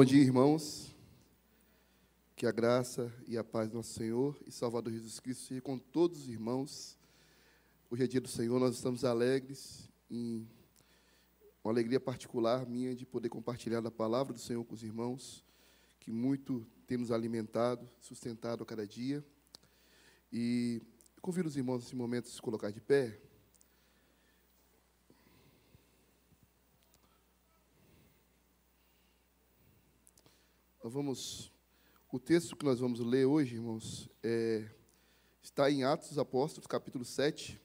[0.00, 0.96] Bom dia, irmãos.
[2.34, 5.76] Que a graça e a paz do nosso Senhor e Salvador Jesus Cristo seja com
[5.76, 6.96] todos os irmãos.
[7.90, 10.48] Hoje é dia do Senhor, nós estamos alegres, em
[11.62, 15.44] uma alegria particular minha de poder compartilhar a palavra do Senhor com os irmãos,
[15.98, 19.22] que muito temos alimentado, sustentado a cada dia.
[20.32, 20.80] E
[21.20, 23.20] convido os irmãos nesse momento a se colocar de pé.
[30.82, 31.52] Nós vamos.
[32.10, 34.66] O texto que nós vamos ler hoje, irmãos, é,
[35.42, 37.60] está em Atos dos Apóstolos, capítulo 7.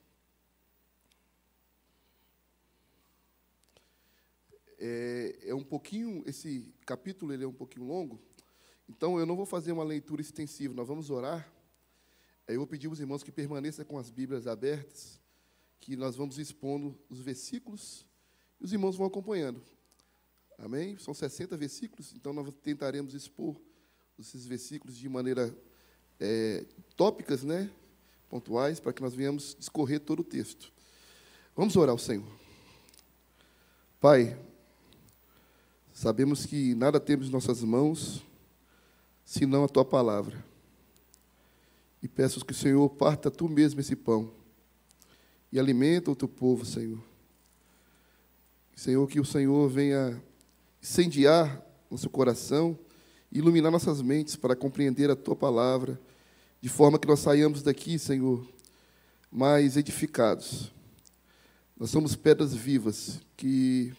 [4.77, 8.21] É, é um pouquinho, esse capítulo ele é um pouquinho longo,
[8.89, 11.49] então eu não vou fazer uma leitura extensiva, nós vamos orar.
[12.49, 15.21] Eu vou pedir aos irmãos que permaneçam com as Bíblias abertas,
[15.79, 18.05] que nós vamos expondo os versículos
[18.59, 19.63] e os irmãos vão acompanhando.
[20.57, 20.97] Amém?
[20.97, 23.55] São 60 versículos, então nós tentaremos expor
[24.17, 25.55] esses versículos de maneira
[26.19, 27.69] é, tópicas, né?
[28.29, 30.71] pontuais, para que nós venhamos discorrer todo o texto.
[31.55, 32.27] Vamos orar ao Senhor.
[33.99, 34.37] Pai,
[35.93, 38.23] sabemos que nada temos em nossas mãos,
[39.23, 40.43] senão a Tua palavra.
[42.01, 44.31] E peço que o Senhor parta Tu mesmo esse pão
[45.51, 47.01] e alimenta o Teu povo, Senhor.
[48.75, 50.21] Senhor, que o Senhor venha
[50.85, 52.77] incendiar nosso coração,
[53.31, 55.99] iluminar nossas mentes para compreender a tua palavra,
[56.61, 58.47] de forma que nós saiamos daqui, Senhor,
[59.31, 60.71] mais edificados.
[61.75, 63.93] Nós somos pedras vivas que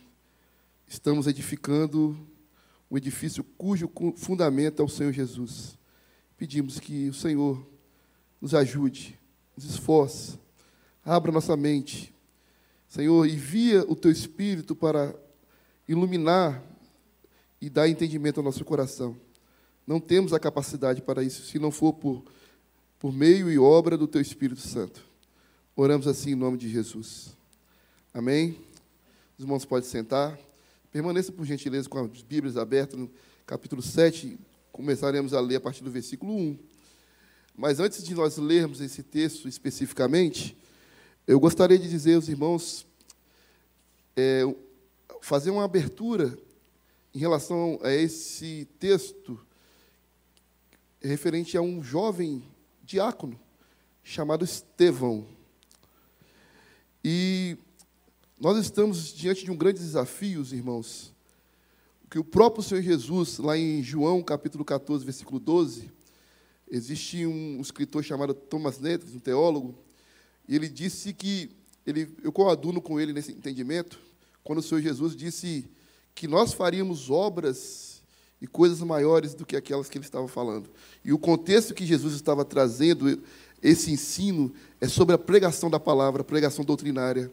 [0.87, 2.17] estamos edificando
[2.89, 5.77] um edifício cujo fundamento é o Senhor Jesus.
[6.37, 7.67] Pedimos que o Senhor
[8.41, 9.19] nos ajude,
[9.57, 10.39] nos esforce,
[11.05, 12.15] abra nossa mente.
[12.87, 15.13] Senhor, envia o teu Espírito para
[15.89, 16.63] iluminar
[17.61, 19.17] e dar entendimento ao nosso coração.
[19.87, 22.25] Não temos a capacidade para isso, se não for por,
[22.99, 25.05] por meio e obra do Teu Espírito Santo.
[25.75, 27.37] Oramos assim em nome de Jesus.
[28.13, 28.59] Amém?
[29.39, 30.39] Os irmãos podem sentar.
[30.91, 33.11] Permaneça, por gentileza, com as Bíblias abertas no
[33.47, 34.39] capítulo 7.
[34.73, 36.59] Começaremos a ler a partir do versículo 1.
[37.55, 40.57] Mas antes de nós lermos esse texto especificamente,
[41.27, 42.87] eu gostaria de dizer aos irmãos,
[44.17, 44.43] é,
[45.21, 46.39] fazer uma abertura
[47.17, 49.41] em relação a esse texto
[51.01, 52.45] referente a um jovem
[52.85, 53.41] diácono
[54.05, 55.27] chamado Estevão.
[57.03, 57.57] E
[58.39, 61.11] nós estamos diante de um grande desafio, irmãos,
[62.11, 65.91] que o próprio Senhor Jesus, lá em João capítulo 14, versículo 12,
[66.71, 69.75] existe um escritor chamado Thomas Nettes, um teólogo,
[70.47, 71.49] e ele disse que,
[71.87, 73.99] ele, eu coaduno com ele nesse entendimento,
[74.45, 75.67] quando o Senhor Jesus disse
[76.17, 78.03] que nós faríamos obras
[78.41, 80.69] e coisas maiores do que aquelas que ele estava falando.
[81.05, 83.23] E o contexto que Jesus estava trazendo,
[83.63, 84.51] esse ensino,
[84.81, 87.31] é sobre a pregação da palavra, a pregação doutrinária.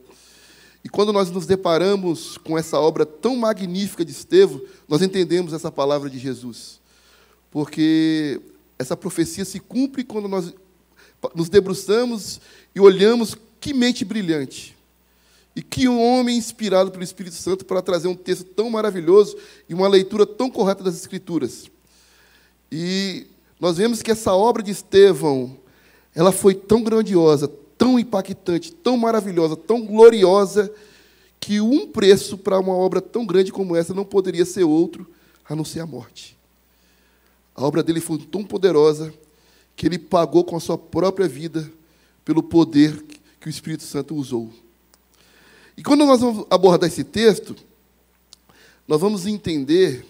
[0.83, 5.71] E quando nós nos deparamos com essa obra tão magnífica de Estevão, nós entendemos essa
[5.71, 6.81] palavra de Jesus.
[7.49, 8.41] Porque
[8.77, 10.53] essa profecia se cumpre quando nós
[11.33, 12.41] nos debruçamos
[12.75, 14.75] e olhamos que mente brilhante.
[15.55, 19.37] E que um homem inspirado pelo Espírito Santo para trazer um texto tão maravilhoso
[19.69, 21.69] e uma leitura tão correta das Escrituras.
[22.71, 23.27] E
[23.59, 25.57] nós vemos que essa obra de Estevão,
[26.15, 27.47] ela foi tão grandiosa,
[27.77, 30.73] tão impactante, tão maravilhosa, tão gloriosa,
[31.39, 35.05] que um preço para uma obra tão grande como essa não poderia ser outro
[35.47, 36.37] a não ser a morte.
[37.55, 39.13] A obra dele foi tão poderosa
[39.75, 41.69] que ele pagou com a sua própria vida
[42.23, 43.03] pelo poder
[43.39, 44.51] que o Espírito Santo usou.
[45.75, 47.55] E quando nós vamos abordar esse texto,
[48.87, 50.05] nós vamos entender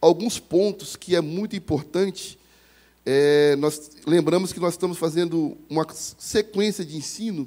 [0.00, 2.38] alguns pontos que é muito importante.
[3.04, 7.46] É, nós lembramos que nós estamos fazendo uma sequência de ensino.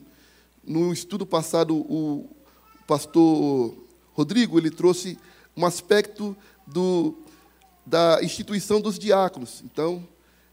[0.64, 2.30] No estudo passado, o
[2.86, 3.74] pastor
[4.14, 5.18] Rodrigo ele trouxe
[5.56, 7.18] um aspecto do,
[7.84, 9.64] da instituição dos diáconos.
[9.66, 10.08] Então,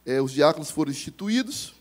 [0.06, 1.74] é, os diáconos foram instituídos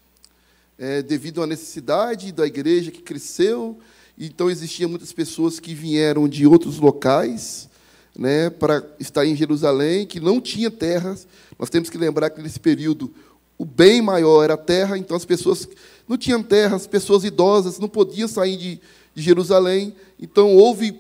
[0.78, 3.80] é, devido à necessidade da igreja que cresceu
[4.18, 7.70] então existiam muitas pessoas que vieram de outros locais,
[8.18, 11.28] né, para estar em Jerusalém, que não tinha terras.
[11.58, 13.14] Nós temos que lembrar que nesse período
[13.58, 15.68] o bem maior era a terra, então as pessoas
[16.08, 18.82] não tinham terra, as pessoas idosas não podiam sair de,
[19.16, 19.96] de Jerusalém.
[20.20, 21.00] Então houve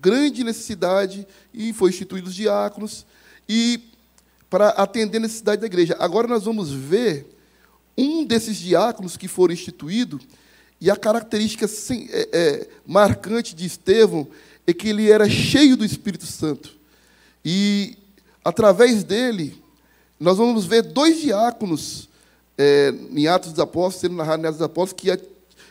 [0.00, 3.06] grande necessidade e foi instituídos os diáconos
[3.48, 3.80] e
[4.48, 5.96] para atender a necessidade da igreja.
[5.98, 7.26] Agora nós vamos ver
[7.96, 10.22] um desses diáconos que foram instituídos
[10.84, 14.28] e a característica é, é, marcante de Estevão
[14.66, 16.76] é que ele era cheio do Espírito Santo.
[17.42, 17.96] E
[18.44, 19.64] através dele,
[20.20, 22.06] nós vamos ver dois diáconos
[22.58, 25.18] é, em Atos dos Apóstolos, sendo narrado em Atos dos Apóstolos, que é,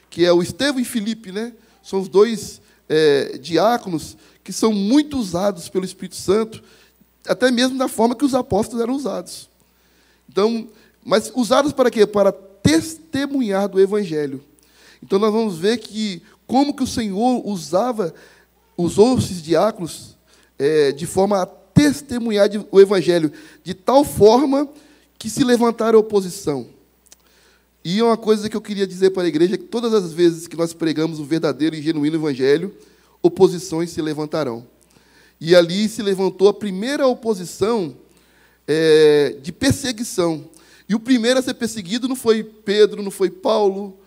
[0.09, 1.53] que é o Estevão e Filipe, né?
[1.83, 2.59] São os dois
[2.89, 6.63] é, diáconos que são muito usados pelo Espírito Santo,
[7.27, 9.47] até mesmo da forma que os apóstolos eram usados.
[10.27, 10.67] Então,
[11.05, 12.07] mas usados para quê?
[12.07, 14.43] Para testemunhar do Evangelho.
[15.03, 18.13] Então nós vamos ver que como que o Senhor usava,
[18.77, 20.17] usou esses diáconos
[20.57, 23.29] é, de forma a testemunhar de, o Evangelho,
[23.65, 24.67] de tal forma
[25.19, 26.67] que se levantaram oposição.
[27.83, 30.47] E uma coisa que eu queria dizer para a igreja é que todas as vezes
[30.47, 32.73] que nós pregamos o verdadeiro e genuíno Evangelho,
[33.21, 34.65] oposições se levantarão.
[35.37, 37.93] E ali se levantou a primeira oposição
[38.65, 40.45] é, de perseguição.
[40.87, 43.97] E o primeiro a ser perseguido não foi Pedro, não foi Paulo,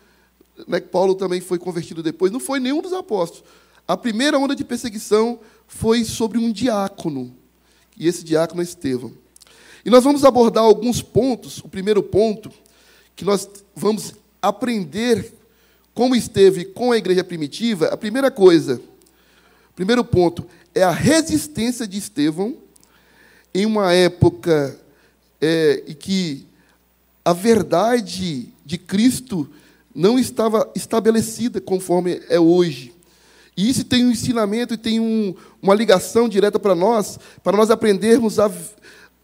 [0.67, 3.44] né, Paulo também foi convertido depois, não foi nenhum dos apóstolos.
[3.87, 7.35] A primeira onda de perseguição foi sobre um diácono,
[7.97, 9.12] e esse diácono é Estevão.
[9.85, 11.58] E nós vamos abordar alguns pontos.
[11.58, 12.50] O primeiro ponto,
[13.14, 15.32] que nós vamos aprender
[15.94, 18.81] como esteve com a igreja primitiva, a primeira coisa,
[19.76, 20.44] primeiro ponto,
[20.75, 22.56] é a resistência de Estevão
[23.55, 24.79] em uma época
[25.41, 26.47] é, em que
[27.25, 29.49] a verdade de Cristo
[29.96, 32.93] não estava estabelecida conforme é hoje.
[33.56, 37.70] E isso tem um ensinamento e tem um, uma ligação direta para nós, para nós
[37.70, 38.48] aprendermos a,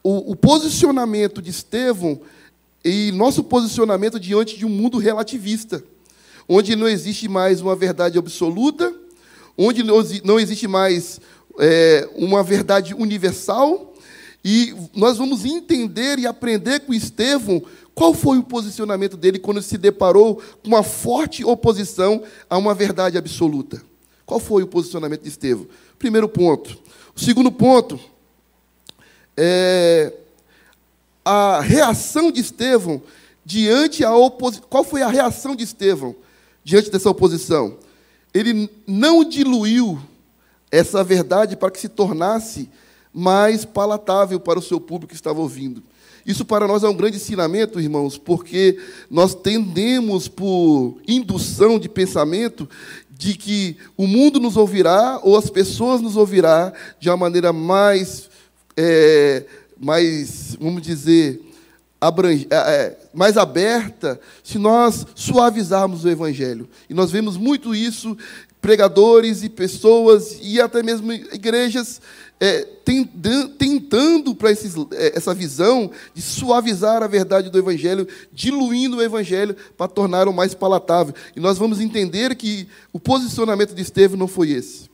[0.03, 2.19] o, o posicionamento de Estevão
[2.83, 5.85] e nosso posicionamento diante de um mundo relativista,
[6.49, 8.93] onde não existe mais uma verdade absoluta,
[9.59, 9.83] onde
[10.25, 11.21] não existe mais
[11.59, 13.92] é, uma verdade universal,
[14.45, 17.63] e nós vamos entender e aprender com Estevão
[17.95, 23.19] qual foi o posicionamento dele quando se deparou com uma forte oposição a uma verdade
[23.19, 23.83] absoluta.
[24.25, 25.67] Qual foi o posicionamento de Estevão?
[25.99, 26.79] Primeiro ponto.
[27.15, 28.01] O segundo ponto
[29.37, 30.13] é
[31.25, 33.03] a reação de Estevão
[33.45, 34.67] diante a oposição.
[34.69, 36.17] Qual foi a reação de Estevão
[36.65, 37.77] diante dessa oposição?
[38.33, 40.01] Ele não diluiu
[40.71, 42.71] essa verdade para que se tornasse
[43.13, 45.83] mais palatável para o seu público que estava ouvindo.
[46.25, 48.79] Isso para nós é um grande ensinamento, irmãos, porque
[49.11, 52.69] nós tendemos, por indução de pensamento,
[53.11, 58.29] de que o mundo nos ouvirá ou as pessoas nos ouvirá de uma maneira mais,
[58.77, 59.45] é,
[59.79, 61.41] mais vamos dizer,
[62.01, 66.69] abrange, é, é, mais aberta, se nós suavizarmos o Evangelho.
[66.89, 68.17] E nós vemos muito isso,
[68.61, 72.01] pregadores e pessoas, e até mesmo igrejas,
[72.45, 72.67] é,
[73.57, 79.87] tentando para é, essa visão de suavizar a verdade do Evangelho, diluindo o Evangelho para
[79.87, 81.15] torná-lo mais palatável.
[81.37, 84.91] E nós vamos entender que o posicionamento de Estevão não foi esse.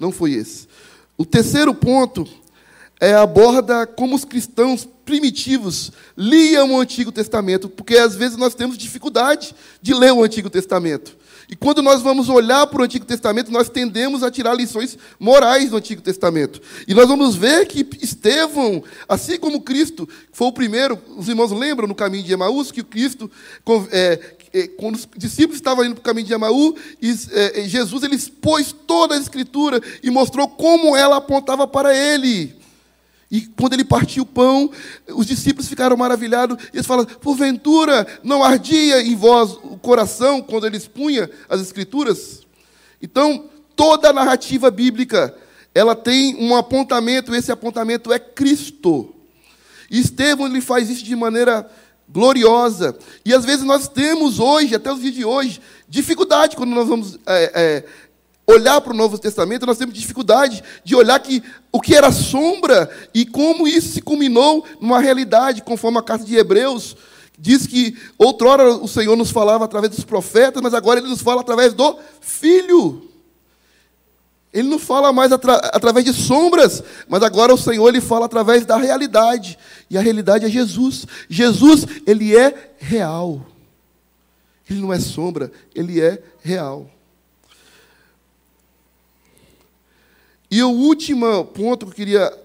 [0.00, 0.66] Não foi esse.
[1.16, 2.26] O terceiro ponto
[2.98, 8.76] é, aborda como os cristãos primitivos liam o Antigo Testamento, porque às vezes nós temos
[8.76, 11.16] dificuldade de ler o Antigo Testamento.
[11.50, 15.70] E quando nós vamos olhar para o Antigo Testamento, nós tendemos a tirar lições morais
[15.70, 16.62] do Antigo Testamento.
[16.86, 21.88] E nós vamos ver que Estevão, assim como Cristo, foi o primeiro, os irmãos lembram
[21.88, 23.28] no caminho de Emaús, que o Cristo,
[23.90, 26.74] é, é, quando os discípulos estavam indo para o caminho de Emaús,
[27.32, 32.59] é, Jesus ele expôs toda a Escritura e mostrou como ela apontava para ele.
[33.30, 34.70] E quando ele partiu o pão,
[35.08, 36.56] os discípulos ficaram maravilhados.
[36.72, 42.40] E eles falam: porventura não ardia em vós o coração quando ele expunha as escrituras?
[43.00, 45.34] Então, toda a narrativa bíblica,
[45.74, 49.14] ela tem um apontamento, esse apontamento é Cristo.
[49.88, 51.70] E Estevão ele faz isso de maneira
[52.08, 52.96] gloriosa.
[53.24, 57.18] E às vezes nós temos hoje, até os dias de hoje, dificuldade quando nós vamos
[57.26, 57.84] é, é,
[58.50, 61.42] olhar para o Novo Testamento, nós temos dificuldade de olhar que
[61.72, 66.36] o que era sombra e como isso se culminou numa realidade, conforme a carta de
[66.36, 66.96] Hebreus
[67.40, 71.40] diz que outrora o Senhor nos falava através dos profetas, mas agora ele nos fala
[71.40, 73.08] através do Filho.
[74.52, 78.66] Ele não fala mais atra através de sombras, mas agora o Senhor ele fala através
[78.66, 79.56] da realidade.
[79.88, 81.06] E a realidade é Jesus.
[81.28, 83.46] Jesus, ele é real.
[84.68, 86.90] Ele não é sombra, ele é real.
[90.50, 92.38] E o último ponto que eu queria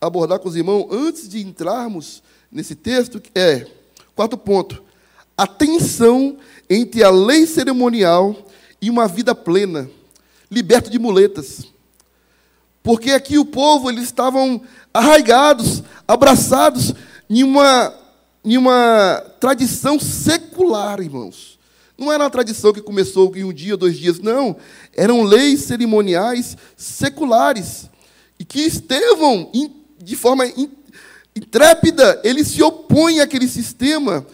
[0.00, 3.66] abordar com os irmãos, antes de entrarmos nesse texto, é,
[4.14, 4.82] quarto ponto,
[5.36, 6.38] a tensão
[6.68, 8.34] entre a lei cerimonial
[8.80, 9.90] e uma vida plena,
[10.50, 11.66] liberto de muletas.
[12.82, 14.62] Porque aqui o povo, eles estavam
[14.92, 16.94] arraigados, abraçados
[17.28, 17.94] em uma,
[18.42, 21.59] em uma tradição secular, irmãos.
[22.00, 24.56] Não era uma tradição que começou em um dia dois dias, não.
[24.96, 27.90] Eram leis cerimoniais seculares.
[28.38, 29.52] E que Estevão,
[30.02, 30.46] de forma
[31.36, 34.26] intrépida, ele se opõe àquele sistema,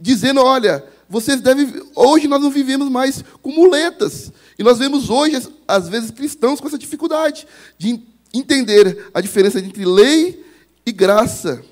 [0.00, 1.72] dizendo: olha, vocês devem.
[1.94, 4.32] Hoje nós não vivemos mais com muletas.
[4.58, 7.46] E nós vemos hoje, às vezes, cristãos com essa dificuldade
[7.78, 8.02] de
[8.34, 10.44] entender a diferença entre lei
[10.84, 11.62] e graça.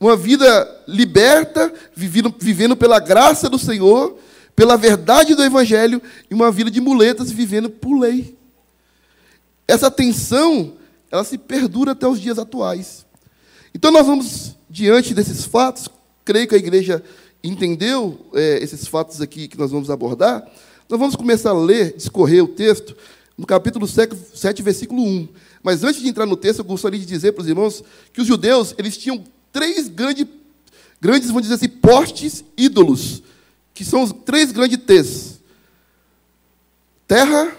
[0.00, 4.16] Uma vida liberta, vivendo, vivendo pela graça do Senhor,
[4.58, 8.36] pela verdade do Evangelho, e uma vida de muletas, vivendo por lei.
[9.68, 10.72] Essa tensão,
[11.12, 13.06] ela se perdura até os dias atuais.
[13.72, 15.88] Então, nós vamos, diante desses fatos,
[16.24, 17.04] creio que a igreja
[17.40, 20.44] entendeu é, esses fatos aqui que nós vamos abordar,
[20.88, 22.96] nós vamos começar a ler, discorrer o texto,
[23.36, 25.28] no capítulo 7, versículo 1.
[25.62, 28.26] Mas antes de entrar no texto, eu gostaria de dizer para os irmãos que os
[28.26, 29.22] judeus eles tinham
[29.52, 30.26] três grandes,
[31.00, 33.22] grandes vamos dizer assim, postes ídolos,
[33.78, 35.38] que são os três grandes T's.
[37.06, 37.56] Terra,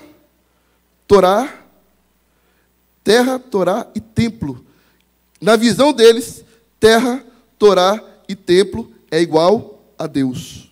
[1.07, 1.63] Torá,
[3.01, 4.65] terra, Torá e templo.
[5.39, 6.43] Na visão deles,
[6.77, 7.25] terra,
[7.57, 10.69] Torá e templo é igual a Deus.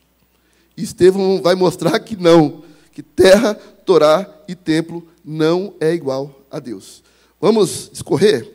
[0.76, 2.62] E Estevão vai mostrar que não,
[2.92, 7.02] que terra, Torá e templo não é igual a Deus.
[7.40, 8.54] Vamos discorrer?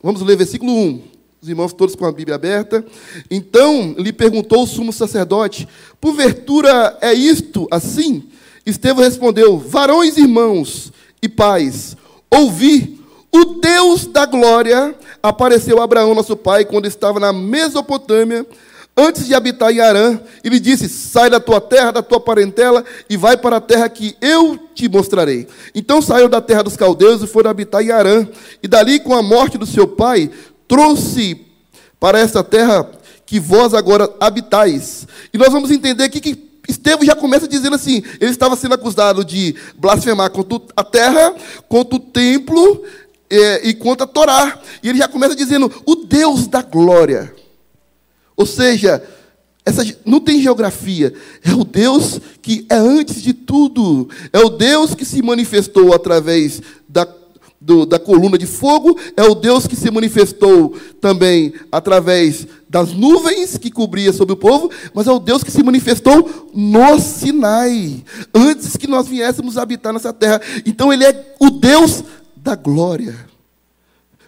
[0.00, 1.02] Vamos ler versículo 1.
[1.40, 2.84] Os irmãos todos com a Bíblia aberta.
[3.30, 5.68] Então lhe perguntou o sumo sacerdote:
[6.00, 8.24] Por ventura é isto assim?
[8.66, 10.92] Estevão respondeu: Varões, irmãos
[11.22, 11.96] e pais,
[12.30, 18.44] ouvi, o Deus da glória apareceu a Abraão, nosso pai, quando estava na Mesopotâmia
[18.98, 23.16] antes de habitar em Arã, ele disse: Sai da tua terra, da tua parentela, e
[23.16, 25.46] vai para a terra que eu te mostrarei.
[25.72, 28.26] Então saiu da terra dos caldeus e foram habitar em Arã.
[28.60, 30.30] E dali, com a morte do seu pai,
[30.68, 31.44] trouxe
[31.98, 32.88] para essa terra
[33.26, 35.08] que vós agora habitais.
[35.32, 39.24] E nós vamos entender aqui que Estevão já começa dizendo assim: ele estava sendo acusado
[39.24, 41.34] de blasfemar contra a terra,
[41.66, 42.84] contra o templo
[43.30, 44.60] é, e contra a Torá.
[44.82, 47.34] E ele já começa dizendo: o Deus da glória.
[48.36, 49.02] Ou seja,
[49.64, 51.12] essa, não tem geografia.
[51.44, 54.08] É o Deus que é antes de tudo.
[54.32, 57.06] É o Deus que se manifestou através da,
[57.68, 58.98] do, da coluna de fogo.
[59.14, 64.70] É o Deus que se manifestou também através das nuvens que cobria sobre o povo.
[64.94, 68.02] Mas é o Deus que se manifestou no Sinai.
[68.34, 70.40] Antes que nós viéssemos habitar nessa terra.
[70.64, 72.02] Então ele é o Deus
[72.34, 73.14] da glória.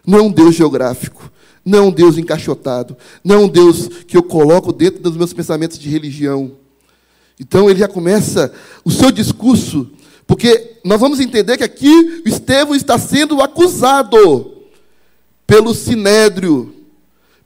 [0.07, 1.33] Não é um Deus geográfico.
[1.65, 2.95] Não é um Deus encaixotado.
[3.25, 6.53] Não é um Deus que eu coloco dentro dos meus pensamentos de religião.
[7.41, 8.53] Então ele já começa
[8.85, 9.91] o seu discurso,
[10.31, 14.59] porque nós vamos entender que aqui Estevão está sendo acusado
[15.45, 16.73] pelo sinédrio,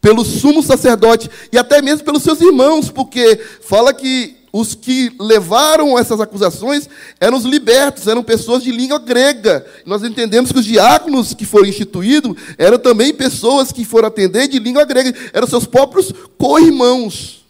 [0.02, 5.98] pelo sumo sacerdote e até mesmo pelos seus irmãos, porque fala que os que levaram
[5.98, 6.86] essas acusações
[7.18, 9.64] eram os libertos, eram pessoas de língua grega.
[9.86, 14.58] Nós entendemos que os diáconos que foram instituídos eram também pessoas que foram atender de
[14.58, 17.46] língua grega, eram seus próprios co-irmãos.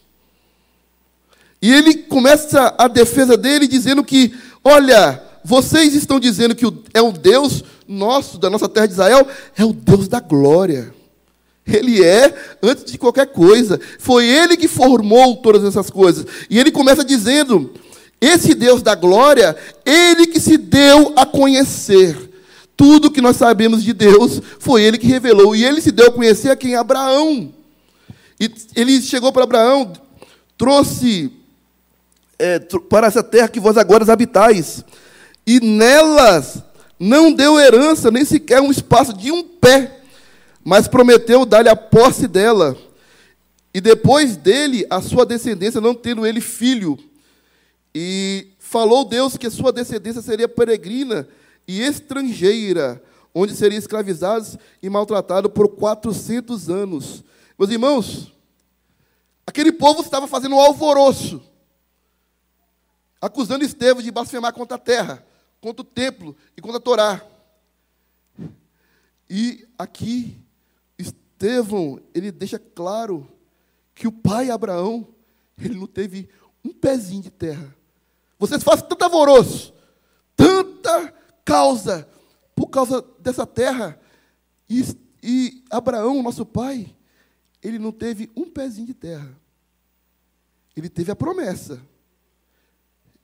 [1.64, 7.12] E ele começa a defesa dele dizendo que, olha, vocês estão dizendo que é o
[7.12, 10.92] Deus nosso, da nossa terra de Israel, é o Deus da glória.
[11.66, 13.80] Ele é antes de qualquer coisa.
[13.98, 16.26] Foi ele que formou todas essas coisas.
[16.50, 17.72] E ele começa dizendo:
[18.20, 22.32] esse Deus da glória, ele que se deu a conhecer.
[22.76, 25.54] Tudo que nós sabemos de Deus foi ele que revelou.
[25.54, 26.74] E ele se deu a conhecer a quem?
[26.74, 27.52] Abraão.
[28.38, 29.92] E ele chegou para Abraão,
[30.58, 31.30] trouxe
[32.38, 34.84] é, para essa terra que vós agora habitais.
[35.46, 36.62] E nelas
[36.98, 40.04] não deu herança, nem sequer um espaço de um pé
[40.64, 42.74] mas prometeu dar-lhe a posse dela,
[43.72, 46.98] e depois dele a sua descendência, não tendo ele filho.
[47.94, 51.28] E falou Deus que a sua descendência seria peregrina
[51.68, 53.02] e estrangeira,
[53.34, 57.24] onde seria escravizados e maltratados por 400 anos.
[57.58, 58.32] Meus irmãos,
[59.46, 61.42] aquele povo estava fazendo um alvoroço,
[63.24, 65.24] acusando Estevão de blasfemar contra a terra,
[65.58, 67.26] contra o templo e contra a Torá.
[69.28, 70.38] E aqui
[70.98, 73.26] Estevão, ele deixa claro
[73.94, 75.08] que o pai Abraão,
[75.58, 76.28] ele não teve
[76.62, 77.74] um pezinho de terra.
[78.38, 79.72] Vocês fazem tanto alvoroço,
[80.36, 81.14] tanta
[81.44, 82.06] causa
[82.54, 83.98] por causa dessa terra.
[84.68, 84.84] E,
[85.22, 86.94] e Abraão, nosso pai,
[87.62, 89.34] ele não teve um pezinho de terra.
[90.76, 91.80] Ele teve a promessa.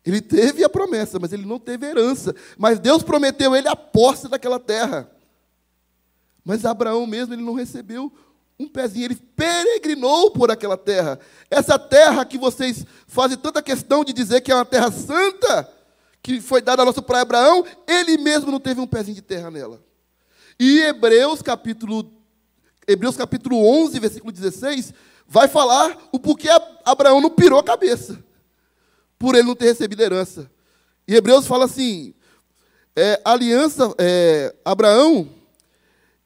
[0.04, 2.34] Ele teve a promessa, mas ele não teve herança.
[2.56, 5.10] Mas Deus prometeu ele a posse daquela terra.
[6.44, 8.12] Mas Abraão mesmo, ele não recebeu
[8.58, 11.18] um pezinho, ele peregrinou por aquela terra.
[11.50, 15.70] Essa terra que vocês fazem tanta questão de dizer que é uma terra santa,
[16.22, 19.50] que foi dada a nosso pai Abraão, ele mesmo não teve um pezinho de terra
[19.50, 19.82] nela.
[20.58, 22.20] E Hebreus, capítulo
[22.86, 24.92] Hebreus capítulo 11, versículo 16,
[25.26, 26.48] vai falar o porquê
[26.84, 28.22] Abraão não pirou a cabeça,
[29.20, 30.50] por ele não ter recebido herança.
[31.06, 32.14] E Hebreus fala assim:
[32.96, 35.28] é, aliança, é, Abraão,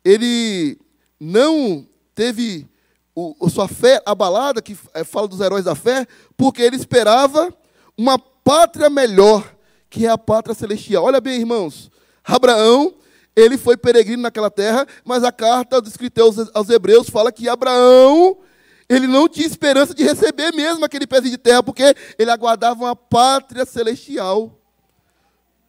[0.04, 0.78] ele
[1.18, 2.66] não teve
[3.14, 7.52] o, a sua fé abalada, que é, fala dos heróis da fé, porque ele esperava
[7.98, 9.44] uma pátria melhor,
[9.90, 11.04] que é a pátria celestial.
[11.04, 11.90] Olha bem, irmãos,
[12.22, 12.94] Abraão,
[13.34, 17.48] ele foi peregrino naquela terra, mas a carta do escritor aos, aos hebreus fala que
[17.48, 18.38] Abraão,
[18.88, 22.94] ele não tinha esperança de receber mesmo aquele pedaço de terra, porque ele aguardava uma
[22.94, 24.60] pátria celestial.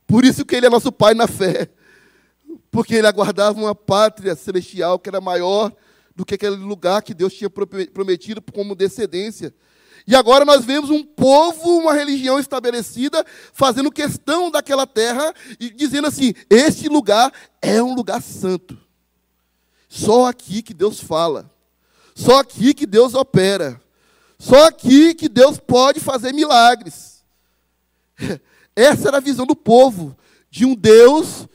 [0.06, 1.70] Por isso que ele é nosso pai na fé.
[2.70, 5.72] Porque ele aguardava uma pátria celestial que era maior
[6.16, 9.54] do que aquele lugar que Deus tinha prometido como descendência.
[10.08, 16.08] E agora nós vemos um povo, uma religião estabelecida, fazendo questão daquela terra e dizendo
[16.08, 17.32] assim: este lugar
[17.62, 18.78] é um lugar santo.
[19.90, 21.55] Só aqui que Deus fala.
[22.16, 23.80] Só aqui que Deus opera.
[24.40, 27.24] Só aqui que Deus pode fazer milagres.
[28.74, 30.18] Essa era a visão do povo,
[30.50, 31.48] de um Deus,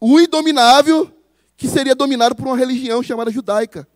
[0.00, 1.12] o indominável,
[1.56, 3.86] que seria dominado por uma religião chamada judaica.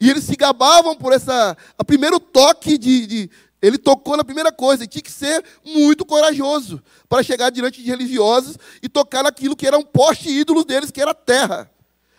[0.00, 1.56] E eles se gabavam por essa.
[1.78, 3.30] O primeiro toque de, de.
[3.60, 7.88] Ele tocou na primeira coisa, e tinha que ser muito corajoso para chegar diante de
[7.88, 11.68] religiosos e tocar naquilo que era um poste ídolo deles, que era a terra.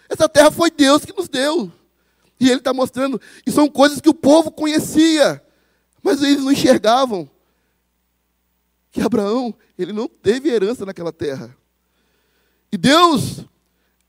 [0.10, 1.72] Essa terra foi Deus que nos deu.
[2.40, 3.20] E ele está mostrando.
[3.46, 5.44] E são coisas que o povo conhecia,
[6.02, 7.30] mas eles não enxergavam
[8.92, 11.56] que Abraão, ele não teve herança naquela terra.
[12.72, 13.46] E Deus,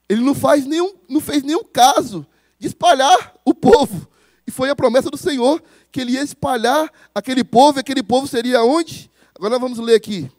[0.08, 2.26] ele não faz nenhum, não fez nenhum caso
[2.58, 4.08] de espalhar o povo.
[4.46, 8.26] E foi a promessa do Senhor que ele ia espalhar aquele povo, e aquele povo
[8.26, 9.10] seria onde?
[9.34, 10.30] Agora nós vamos ler aqui,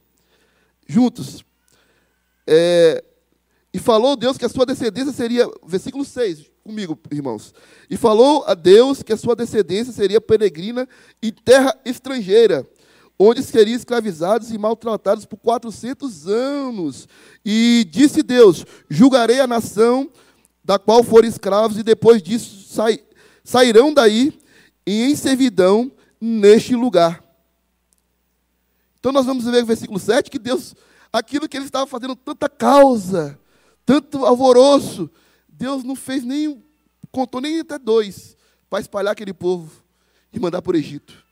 [0.88, 1.44] juntos.
[2.48, 3.04] É,
[3.74, 7.54] e falou Deus que a sua descendência seria, versículo 6, comigo, irmãos.
[7.90, 10.88] E falou a Deus que a sua descendência seria peregrina
[11.22, 12.68] em terra estrangeira,
[13.18, 17.08] onde seriam escravizados e maltratados por 400 anos.
[17.44, 20.10] E disse Deus: Julgarei a nação
[20.64, 22.72] da qual forem escravos, e depois disso
[23.44, 24.40] sairão daí
[24.86, 27.24] e em servidão neste lugar.
[29.00, 30.76] Então nós vamos ver no versículo 7 que Deus,
[31.12, 33.40] aquilo que ele estava fazendo tanta causa,
[33.84, 35.10] tanto alvoroço,
[35.62, 36.60] Deus não fez nem,
[37.12, 38.36] contou nem até dois,
[38.68, 39.72] para espalhar aquele povo
[40.34, 41.24] e mandar para o Egito.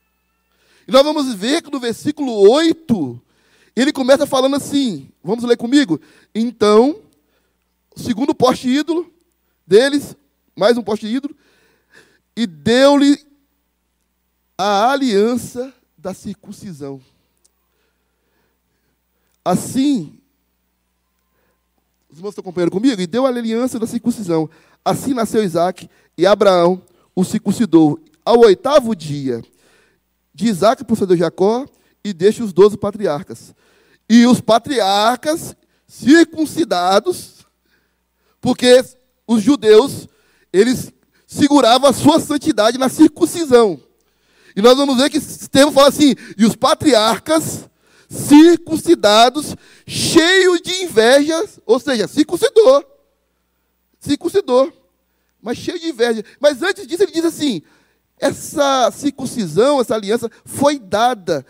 [0.88, 3.20] E nós vamos ver que no versículo 8,
[3.76, 6.00] ele começa falando assim, vamos ler comigo?
[6.34, 7.02] Então,
[7.96, 9.12] segundo poste ídolo
[9.66, 10.16] deles,
[10.56, 11.36] mais um poste ídolo,
[12.36, 13.26] e deu-lhe
[14.56, 17.02] a aliança da circuncisão.
[19.44, 20.19] Assim,
[22.10, 23.00] os irmãos estão acompanhando comigo?
[23.00, 24.50] E deu a aliança da circuncisão.
[24.84, 26.82] Assim nasceu Isaac, e Abraão
[27.16, 28.00] o circuncidou.
[28.26, 29.44] Ao oitavo dia,
[30.34, 31.66] de Isaac procedeu Jacó
[32.04, 33.54] e deixa os doze patriarcas.
[34.10, 35.56] E os patriarcas
[35.88, 37.46] circuncidados,
[38.42, 38.84] porque
[39.28, 40.08] os judeus,
[40.52, 40.92] eles
[41.28, 43.80] seguravam a sua santidade na circuncisão.
[44.56, 47.70] E nós vamos ver que esse termo fala assim, e os patriarcas
[48.10, 49.56] circuncidados,
[49.90, 52.86] cheios de inveja, ou seja, circuncidou.
[54.00, 54.72] Circuncidou.
[55.42, 56.24] Mas cheio de inveja.
[56.40, 57.64] Mas antes disso ele diz assim,
[58.20, 61.44] essa circuncisão, essa aliança foi dada.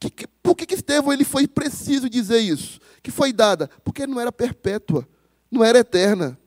[0.00, 2.80] Que, que, por que, que Estevão ele foi preciso dizer isso?
[3.02, 3.68] Que foi dada?
[3.84, 5.06] Porque não era perpétua,
[5.50, 6.38] não era eterna.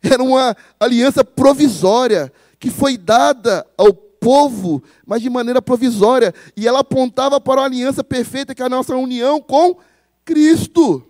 [0.00, 6.32] Era uma aliança provisória que foi dada ao povo, mas de maneira provisória.
[6.56, 9.76] E ela apontava para a aliança perfeita, que é a nossa união com
[10.24, 11.04] Cristo.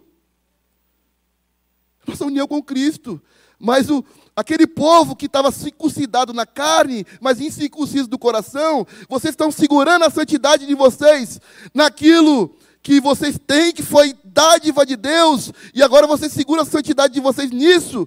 [2.07, 3.21] Nossa união com Cristo.
[3.59, 4.05] Mas o,
[4.37, 10.11] aquele povo que estava circuncidado na carne, mas incircunciso do coração, vocês estão segurando a
[10.11, 11.41] santidade de vocês
[11.73, 17.15] naquilo que vocês têm, que foi dádiva de Deus, e agora vocês seguram a santidade
[17.15, 18.07] de vocês nisso.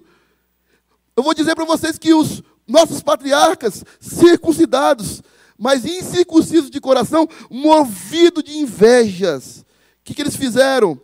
[1.15, 5.23] Eu vou dizer para vocês que os nossos patriarcas, circuncidados,
[5.57, 9.56] mas incircuncisos de coração, movidos de invejas,
[10.07, 10.99] que, que eles fizeram?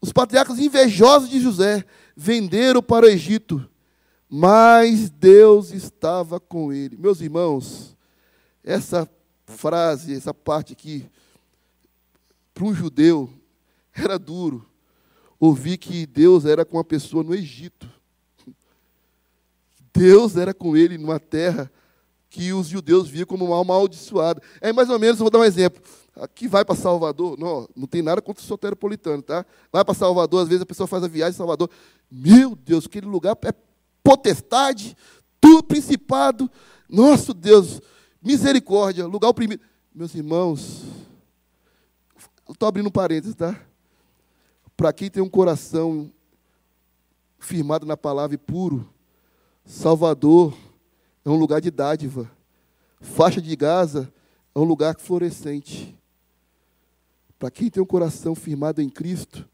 [0.00, 1.84] Os patriarcas invejosos de José
[2.16, 3.68] venderam para o Egito
[4.36, 6.96] mas Deus estava com ele.
[6.96, 7.96] Meus irmãos,
[8.64, 9.08] essa
[9.46, 11.06] frase, essa parte aqui,
[12.52, 13.30] para um judeu,
[13.94, 14.66] era duro.
[15.38, 17.88] Ouvir que Deus era com uma pessoa no Egito.
[19.92, 21.70] Deus era com ele numa terra
[22.28, 24.42] que os judeus viam como uma amaldiçoada.
[24.60, 25.80] É mais ou menos, vou dar um exemplo.
[26.16, 29.44] Aqui vai para Salvador, não, não tem nada contra o soteropolitano, tá?
[29.72, 31.68] Vai para Salvador, às vezes a pessoa faz a viagem em Salvador.
[32.10, 33.52] Meu Deus, aquele lugar é
[34.02, 34.96] potestade,
[35.40, 36.48] do principado.
[36.88, 37.80] Nosso Deus,
[38.22, 39.62] misericórdia, lugar oprimido.
[39.92, 40.84] Meus irmãos,
[42.48, 43.60] estou abrindo um parênteses, tá?
[44.76, 46.10] Para quem tem um coração
[47.38, 48.88] firmado na palavra e puro,
[49.64, 50.56] Salvador
[51.24, 52.30] é um lugar de dádiva.
[53.00, 54.12] Faixa de Gaza
[54.54, 55.96] é um lugar florescente.
[57.38, 59.48] Para quem tem um coração firmado em Cristo,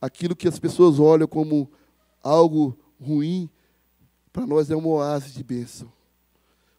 [0.00, 1.70] aquilo que as pessoas olham como
[2.22, 3.48] algo ruim,
[4.32, 5.92] para nós é um oásis de bênção.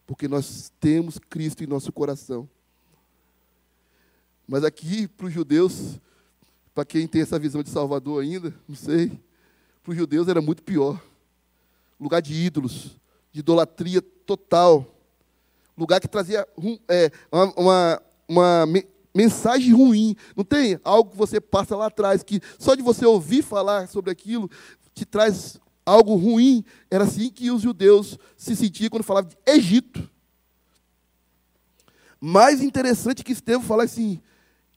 [0.06, 2.48] Porque nós temos Cristo em nosso coração.
[4.48, 6.00] Mas aqui, para os judeus,
[6.74, 9.12] para quem tem essa visão de Salvador ainda, não sei,
[9.82, 11.02] para os judeus era muito pior.
[12.00, 13.00] Lugar de ídolos,
[13.32, 14.86] de idolatria total.
[15.78, 16.48] Lugar que trazia
[16.88, 18.66] é, uma, uma, uma
[19.16, 20.16] mensagem ruim.
[20.36, 24.12] Não tem algo que você passa lá atrás, que só de você ouvir falar sobre
[24.12, 24.52] aquilo,
[24.94, 26.64] te traz algo ruim.
[26.92, 30.10] Era assim que os judeus se sentiam quando falavam de Egito.
[32.20, 34.22] Mais interessante que Estevão fala assim,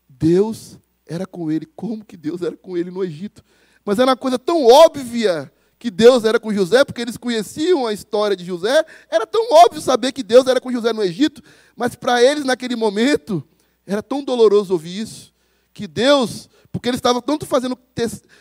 [0.09, 1.67] Deus era com ele.
[1.67, 3.43] Como que Deus era com ele no Egito?
[3.85, 7.93] Mas era uma coisa tão óbvia que Deus era com José, porque eles conheciam a
[7.93, 8.85] história de José.
[9.11, 11.43] Era tão óbvio saber que Deus era com José no Egito,
[11.77, 13.47] mas para eles, naquele momento,
[13.89, 15.33] era tão doloroso ouvir isso,
[15.73, 17.79] que Deus, porque eles estavam tanto fazendo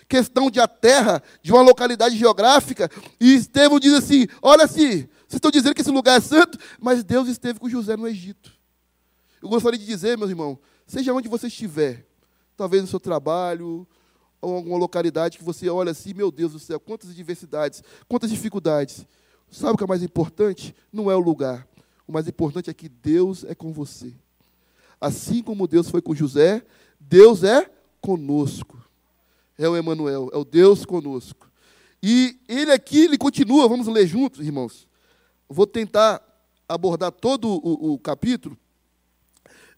[0.07, 5.35] questão de a terra, de uma localidade geográfica, e Estevão diz assim: olha assim, vocês
[5.35, 8.51] estão dizendo que esse lugar é santo, mas Deus esteve com José no Egito.
[9.41, 12.05] Eu gostaria de dizer, meus irmãos, seja onde você estiver,
[12.57, 13.87] talvez no seu trabalho,
[14.41, 19.05] ou alguma localidade que você olha assim, meu Deus do céu, quantas adversidades, quantas dificuldades.
[19.49, 20.75] Sabe o que é mais importante?
[20.91, 21.65] Não é o lugar.
[22.05, 24.13] O mais importante é que Deus é com você.
[24.99, 26.63] Assim como Deus foi com José,
[26.99, 27.69] Deus é
[28.01, 28.77] conosco.
[29.57, 31.49] É o Emanuel, é o Deus conosco.
[32.01, 34.87] E ele aqui, ele continua, vamos ler juntos, irmãos.
[35.49, 36.21] Vou tentar
[36.67, 38.57] abordar todo o, o capítulo.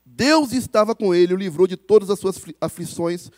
[0.06, 3.30] Deus estava com ele, o livrou de todas as suas aflições,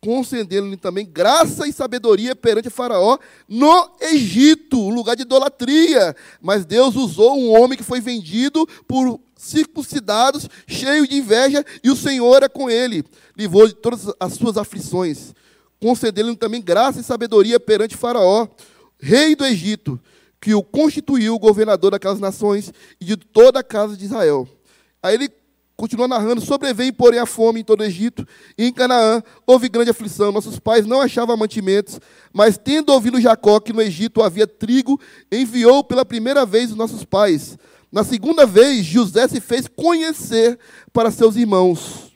[0.00, 6.16] concedendo-lhe também graça e sabedoria perante Faraó no Egito, lugar de idolatria.
[6.40, 11.96] Mas Deus usou um homem que foi vendido por circuncidados, cheio de inveja, e o
[11.96, 13.02] Senhor era com ele,
[13.34, 15.34] livrou de todas as suas aflições,
[15.80, 18.46] concedendo-lhe também graça e sabedoria perante Faraó,
[18.98, 19.98] rei do Egito,
[20.38, 24.46] que o constituiu governador daquelas nações e de toda a casa de Israel.
[25.02, 25.30] Aí ele
[25.74, 29.90] continua narrando: sobreveio, porém, a fome em todo o Egito, e em Canaã houve grande
[29.90, 30.30] aflição.
[30.30, 31.98] Nossos pais não achavam mantimentos,
[32.30, 35.00] mas tendo ouvido Jacó que no Egito havia trigo,
[35.32, 37.56] enviou pela primeira vez os nossos pais.
[37.90, 40.58] Na segunda vez, José se fez conhecer
[40.92, 42.12] para seus irmãos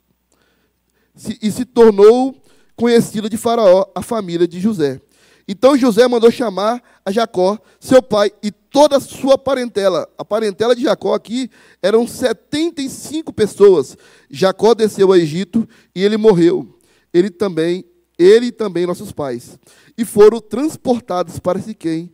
[1.42, 2.40] e se tornou
[2.76, 5.00] conhecida de Faraó a família de José.
[5.46, 10.08] Então José mandou chamar a Jacó, seu pai, e toda a sua parentela.
[10.16, 11.50] A parentela de Jacó aqui
[11.82, 13.96] eram 75 pessoas.
[14.30, 16.78] Jacó desceu ao Egito e ele morreu.
[17.12, 17.84] Ele também,
[18.18, 19.58] ele e também nossos pais.
[19.98, 22.10] E foram transportados para Siquém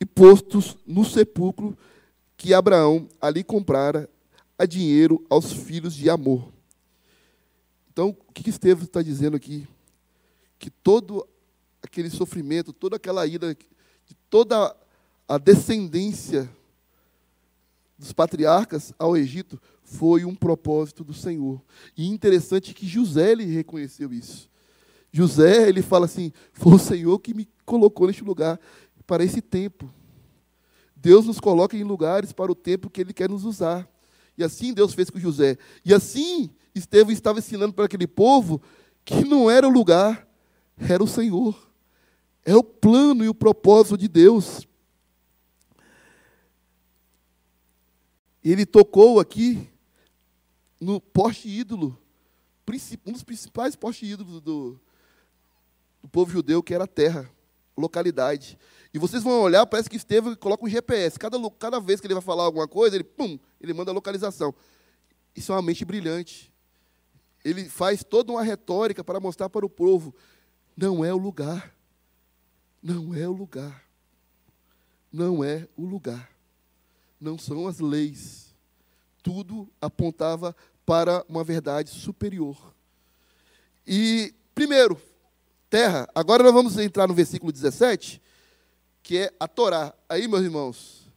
[0.00, 1.76] e postos no sepulcro
[2.38, 4.08] que Abraão ali comprara
[4.56, 6.50] a dinheiro aos filhos de Amor.
[7.92, 9.66] Então, o que Estevão está dizendo aqui?
[10.56, 11.26] Que todo
[11.82, 14.74] aquele sofrimento, toda aquela de toda
[15.26, 16.48] a descendência
[17.98, 21.60] dos patriarcas ao Egito foi um propósito do Senhor.
[21.96, 24.48] E interessante que José ele reconheceu isso.
[25.10, 28.60] José, ele fala assim: "Foi o Senhor que me colocou neste lugar
[29.06, 29.92] para esse tempo".
[31.00, 33.88] Deus nos coloca em lugares para o tempo que ele quer nos usar.
[34.36, 35.56] E assim Deus fez com José.
[35.84, 38.60] E assim Estevão estava ensinando para aquele povo
[39.04, 40.28] que não era o lugar,
[40.76, 41.68] era o Senhor.
[42.44, 44.66] É o plano e o propósito de Deus.
[48.42, 49.68] Ele tocou aqui
[50.80, 51.98] no poste ídolo,
[53.06, 54.80] um dos principais postes ídolos do,
[56.02, 57.30] do povo judeu, que era a terra,
[57.78, 58.58] localidade.
[58.92, 61.18] E vocês vão olhar, parece que Estevão coloca um GPS.
[61.18, 64.54] Cada, cada vez que ele vai falar alguma coisa, ele, pum, ele manda a localização.
[65.34, 66.52] Isso é uma mente brilhante.
[67.44, 70.14] Ele faz toda uma retórica para mostrar para o povo:
[70.76, 71.74] não é o lugar.
[72.82, 73.84] Não é o lugar.
[75.12, 76.30] Não é o lugar.
[77.20, 78.54] Não são as leis.
[79.22, 80.54] Tudo apontava
[80.86, 82.74] para uma verdade superior.
[83.86, 85.00] E, primeiro,
[85.68, 86.08] terra.
[86.14, 88.20] Agora nós vamos entrar no versículo 17,
[89.02, 89.94] que é a Torá.
[90.08, 91.08] Aí, meus irmãos,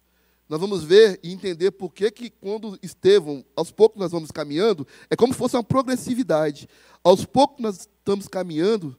[0.47, 4.85] nós vamos ver e entender por que, que quando Estevão, aos poucos nós vamos caminhando,
[5.09, 6.67] é como se fosse uma progressividade.
[7.03, 8.97] Aos poucos nós estamos caminhando,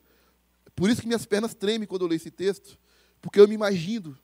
[0.74, 2.78] por isso que minhas pernas tremem quando eu leio esse texto,
[3.20, 4.18] porque eu me imagino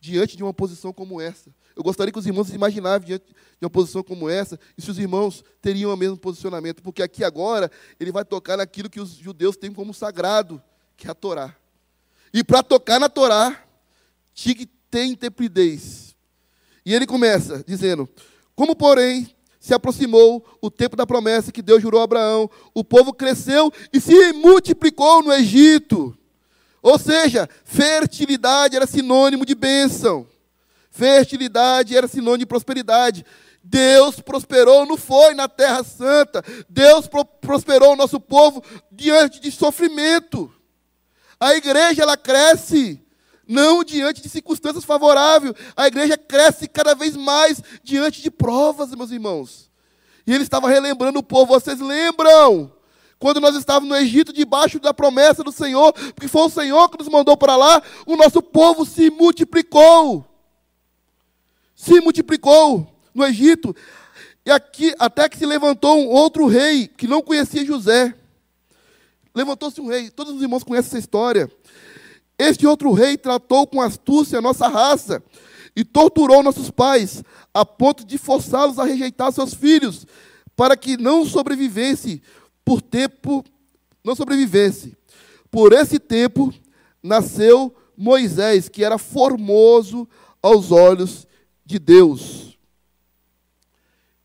[0.00, 1.54] diante de uma posição como essa.
[1.76, 4.90] Eu gostaria que os irmãos se imaginassem diante de uma posição como essa e se
[4.90, 9.10] os irmãos teriam o mesmo posicionamento, porque aqui agora ele vai tocar naquilo que os
[9.10, 10.60] judeus têm como sagrado,
[10.96, 11.54] que é a Torá.
[12.32, 13.64] E para tocar na Torá,
[14.32, 16.16] tinha que ter intrepidez.
[16.84, 18.08] E ele começa dizendo:
[18.54, 23.12] Como, porém, se aproximou o tempo da promessa que Deus jurou a Abraão, o povo
[23.12, 26.16] cresceu e se multiplicou no Egito.
[26.82, 30.26] Ou seja, fertilidade era sinônimo de bênção.
[30.90, 33.24] Fertilidade era sinônimo de prosperidade.
[33.62, 36.42] Deus prosperou, não foi na Terra Santa.
[36.68, 40.52] Deus pro prosperou o nosso povo diante de sofrimento.
[41.38, 43.02] A igreja ela cresce
[43.46, 45.54] não diante de circunstâncias favoráveis.
[45.76, 49.70] A igreja cresce cada vez mais diante de provas, meus irmãos.
[50.26, 52.72] E ele estava relembrando o povo, vocês lembram?
[53.20, 56.98] Quando nós estávamos no Egito, debaixo da promessa do Senhor, porque foi o Senhor que
[56.98, 60.24] nos mandou para lá, o nosso povo se multiplicou.
[61.76, 63.76] Se multiplicou no Egito.
[64.44, 68.14] E aqui, até que se levantou um outro rei que não conhecia José.
[69.34, 71.52] Levantou-se um rei, todos os irmãos conhecem essa história.
[72.38, 75.22] Este outro rei tratou com astúcia a nossa raça
[75.76, 80.06] e torturou nossos pais, a ponto de forçá-los a rejeitar seus filhos,
[80.56, 82.22] para que não sobrevivesse
[82.70, 83.44] por tempo,
[84.04, 84.96] não sobrevivesse.
[85.50, 86.54] Por esse tempo
[87.02, 90.08] nasceu Moisés, que era formoso
[90.40, 91.26] aos olhos
[91.66, 92.56] de Deus.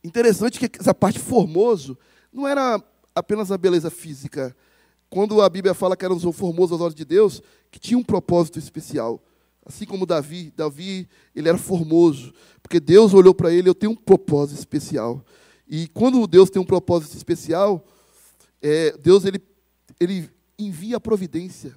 [0.04, 1.98] Interessante que essa parte formoso
[2.32, 2.80] não era
[3.16, 4.56] apenas a beleza física,
[5.10, 8.04] quando a Bíblia fala que era um formoso aos olhos de Deus, que tinha um
[8.04, 9.20] propósito especial.
[9.66, 12.32] Assim como Davi, Davi, ele era formoso,
[12.62, 15.26] porque Deus olhou para ele, eu tenho um propósito especial.
[15.68, 17.84] E quando Deus tem um propósito especial,
[18.68, 19.40] é, Deus ele,
[20.00, 21.76] ele envia a providência.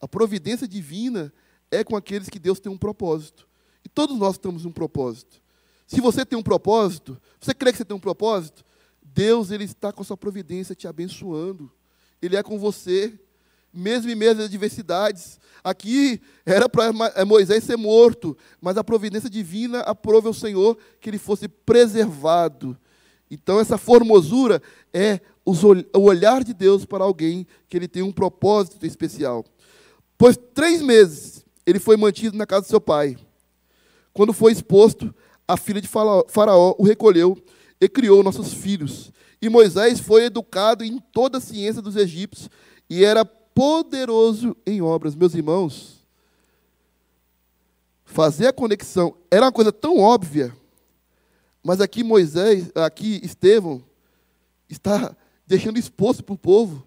[0.00, 1.32] A providência divina
[1.68, 3.48] é com aqueles que Deus tem um propósito.
[3.84, 5.42] E todos nós temos um propósito.
[5.84, 8.64] Se você tem um propósito, você crê que você tem um propósito?
[9.02, 11.72] Deus ele está com a sua providência te abençoando.
[12.22, 13.18] Ele é com você,
[13.74, 15.40] mesmo em meio às adversidades.
[15.64, 21.10] Aqui era para é, Moisés ser morto, mas a providência divina aprove ao Senhor que
[21.10, 22.78] ele fosse preservado.
[23.28, 28.84] Então, essa formosura é o olhar de Deus para alguém que ele tem um propósito
[28.84, 29.44] especial.
[30.18, 33.16] Pois três meses ele foi mantido na casa do seu pai.
[34.12, 35.14] Quando foi exposto,
[35.46, 37.36] a filha de Faraó o recolheu
[37.80, 39.12] e criou nossos filhos.
[39.40, 42.50] E Moisés foi educado em toda a ciência dos egípcios
[42.88, 45.14] e era poderoso em obras.
[45.14, 46.04] Meus irmãos,
[48.04, 50.56] fazer a conexão era uma coisa tão óbvia,
[51.62, 53.82] mas aqui Moisés, aqui Estevão,
[54.68, 55.14] está
[55.46, 56.86] deixando exposto para o povo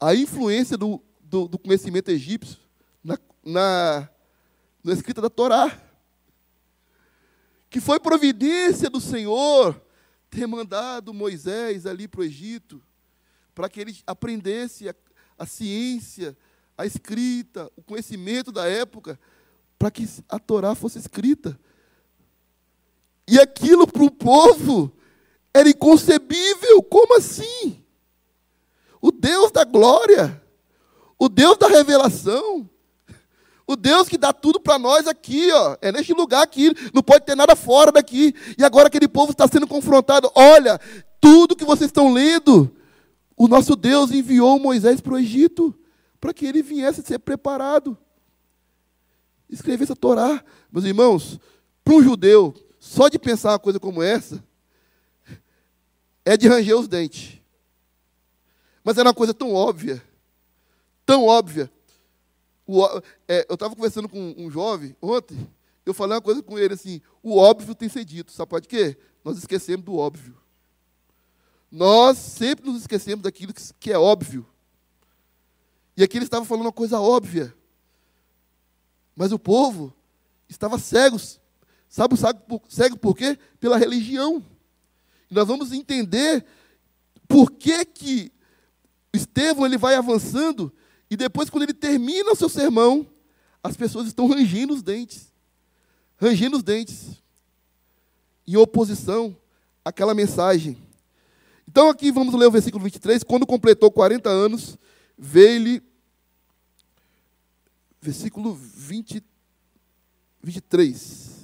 [0.00, 2.58] a influência do, do, do conhecimento egípcio
[3.04, 4.08] na, na,
[4.82, 5.78] na escrita da Torá.
[7.68, 9.80] Que foi providência do Senhor
[10.28, 12.82] ter mandado Moisés ali para o Egito,
[13.54, 14.94] para que ele aprendesse a,
[15.38, 16.36] a ciência,
[16.76, 19.20] a escrita, o conhecimento da época,
[19.78, 21.58] para que a Torá fosse escrita.
[23.28, 24.92] E aquilo para o povo
[25.52, 26.82] era inconcebível.
[26.82, 27.82] Como assim?
[29.00, 30.40] O Deus da glória,
[31.18, 32.68] o Deus da revelação,
[33.66, 37.24] o Deus que dá tudo para nós aqui, ó, é neste lugar aqui, não pode
[37.24, 38.34] ter nada fora daqui.
[38.58, 40.30] E agora aquele povo está sendo confrontado.
[40.34, 40.78] Olha,
[41.20, 42.74] tudo que vocês estão lendo,
[43.36, 45.72] o nosso Deus enviou Moisés para o Egito,
[46.20, 47.96] para que ele viesse ser preparado.
[49.48, 50.44] Escrever essa Torá.
[50.70, 51.40] Meus irmãos,
[51.84, 54.42] para um judeu, só de pensar uma coisa como essa,
[56.30, 57.40] é de ranger os dentes.
[58.84, 60.00] Mas era uma coisa tão óbvia,
[61.04, 61.68] tão óbvia,
[62.64, 62.86] o,
[63.26, 65.50] é, eu estava conversando com um jovem ontem,
[65.84, 68.30] eu falei uma coisa com ele assim: o óbvio tem que ser dito.
[68.30, 68.96] Sabe pode quê?
[69.24, 70.36] Nós esquecemos do óbvio.
[71.68, 74.46] Nós sempre nos esquecemos daquilo que, que é óbvio.
[75.96, 77.52] E aqui ele estava falando uma coisa óbvia.
[79.16, 79.92] Mas o povo
[80.48, 81.18] estava cego.
[81.88, 83.36] Sabe, sabe cego por quê?
[83.58, 84.44] Pela religião.
[85.30, 86.44] Nós vamos entender
[87.28, 88.32] por que, que
[89.12, 90.72] Estevão ele vai avançando
[91.10, 93.04] e depois, quando ele termina o seu sermão,
[93.62, 95.32] as pessoas estão rangendo os dentes.
[96.16, 97.20] Rangendo os dentes.
[98.46, 99.36] Em oposição
[99.84, 100.78] àquela mensagem.
[101.68, 103.24] Então, aqui vamos ler o versículo 23.
[103.24, 104.78] Quando completou 40 anos,
[105.18, 105.82] veio-lhe.
[108.00, 109.22] Versículo 20,
[110.42, 111.39] 23.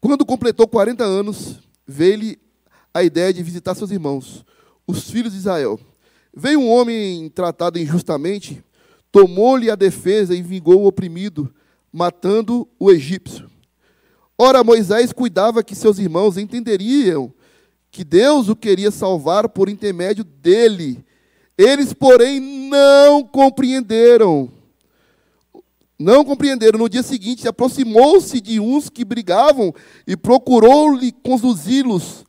[0.00, 2.38] Quando completou 40 anos, veio-lhe
[2.94, 4.44] a ideia de visitar seus irmãos,
[4.86, 5.78] os filhos de Israel.
[6.34, 8.62] Veio um homem tratado injustamente,
[9.10, 11.52] tomou-lhe a defesa e vingou o oprimido,
[11.92, 13.50] matando o egípcio.
[14.36, 17.32] Ora, Moisés cuidava que seus irmãos entenderiam
[17.90, 21.04] que Deus o queria salvar por intermédio dele.
[21.56, 24.57] Eles, porém, não compreenderam.
[25.98, 26.78] Não compreenderam.
[26.78, 29.74] No dia seguinte, aproximou-se de uns que brigavam
[30.06, 32.24] e procurou-lhe conduzi-los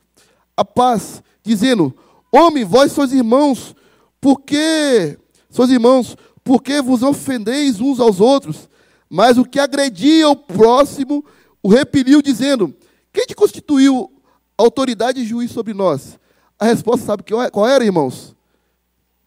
[0.56, 1.94] a paz, dizendo:
[2.32, 3.74] Homem, vós sois irmãos,
[4.20, 5.16] por que,
[5.48, 8.68] sois irmãos, por que vos ofendeis uns aos outros?
[9.08, 11.24] Mas o que agredia o próximo
[11.62, 12.74] o repeliu, dizendo:
[13.12, 14.10] Quem te constituiu
[14.58, 16.18] autoridade e juiz sobre nós?
[16.58, 18.34] A resposta sabe qual era, irmãos?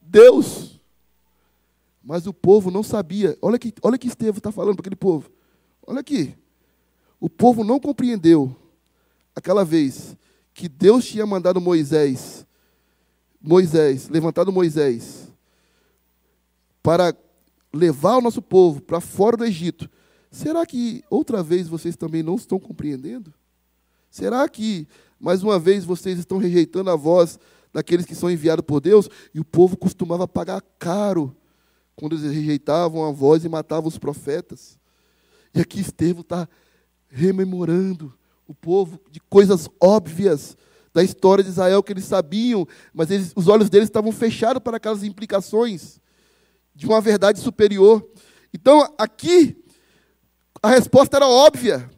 [0.02, 0.73] Deus.
[2.04, 3.38] Mas o povo não sabia.
[3.42, 5.32] Olha que, olha que Estevão está falando para aquele povo.
[5.88, 6.36] Olha aqui.
[7.20, 8.54] O povo não compreendeu
[9.34, 10.18] aquela vez
[10.54, 12.46] que Deus tinha mandado Moisés,
[13.42, 15.32] Moisés, levantado Moisés,
[16.82, 17.16] para
[17.74, 19.90] levar o nosso povo para fora do Egito.
[20.30, 23.34] Será que outra vez vocês também não estão compreendendo?
[24.12, 24.88] Será que
[25.20, 27.40] mais uma vez vocês estão rejeitando a voz
[27.72, 29.10] daqueles que são enviados por Deus?
[29.34, 31.36] E o povo costumava pagar caro
[31.96, 34.78] quando eles rejeitavam a voz e matavam os profetas.
[35.54, 36.48] E aqui Estevão está
[37.08, 38.14] rememorando
[38.48, 40.58] o povo de coisas óbvias
[40.94, 44.78] da história de Israel que eles sabiam, mas eles, os olhos deles estavam fechados para
[44.78, 46.00] aquelas implicações
[46.76, 48.08] de uma verdade superior.
[48.54, 49.58] Então, aqui,
[50.62, 51.90] a resposta era óbvia.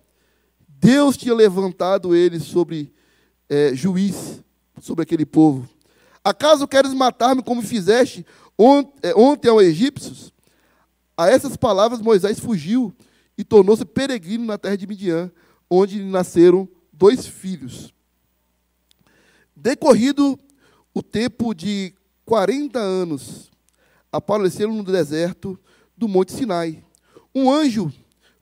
[0.67, 2.93] Deus tinha levantado eles sobre
[3.49, 4.43] é, juiz,
[4.81, 5.67] sobre aquele povo.
[6.23, 8.25] Acaso queres matar-me como fizeste
[8.57, 10.33] ontem, é, ontem aos egípcios?
[11.17, 12.93] A essas palavras Moisés fugiu
[13.37, 15.31] e tornou-se peregrino na terra de Midian,
[15.69, 17.93] onde lhe nasceram dois filhos.
[19.55, 20.39] Decorrido
[20.93, 21.93] o tempo de
[22.25, 23.51] 40 anos,
[24.11, 25.59] apareceram no deserto
[25.97, 26.83] do Monte Sinai
[27.33, 27.91] um anjo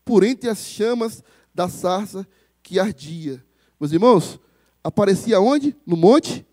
[0.05, 1.23] por entre as chamas
[1.53, 2.27] da sarça
[2.61, 3.43] que ardia.
[3.79, 4.39] Meus irmãos,
[4.83, 5.75] aparecia onde?
[5.85, 6.45] No Monte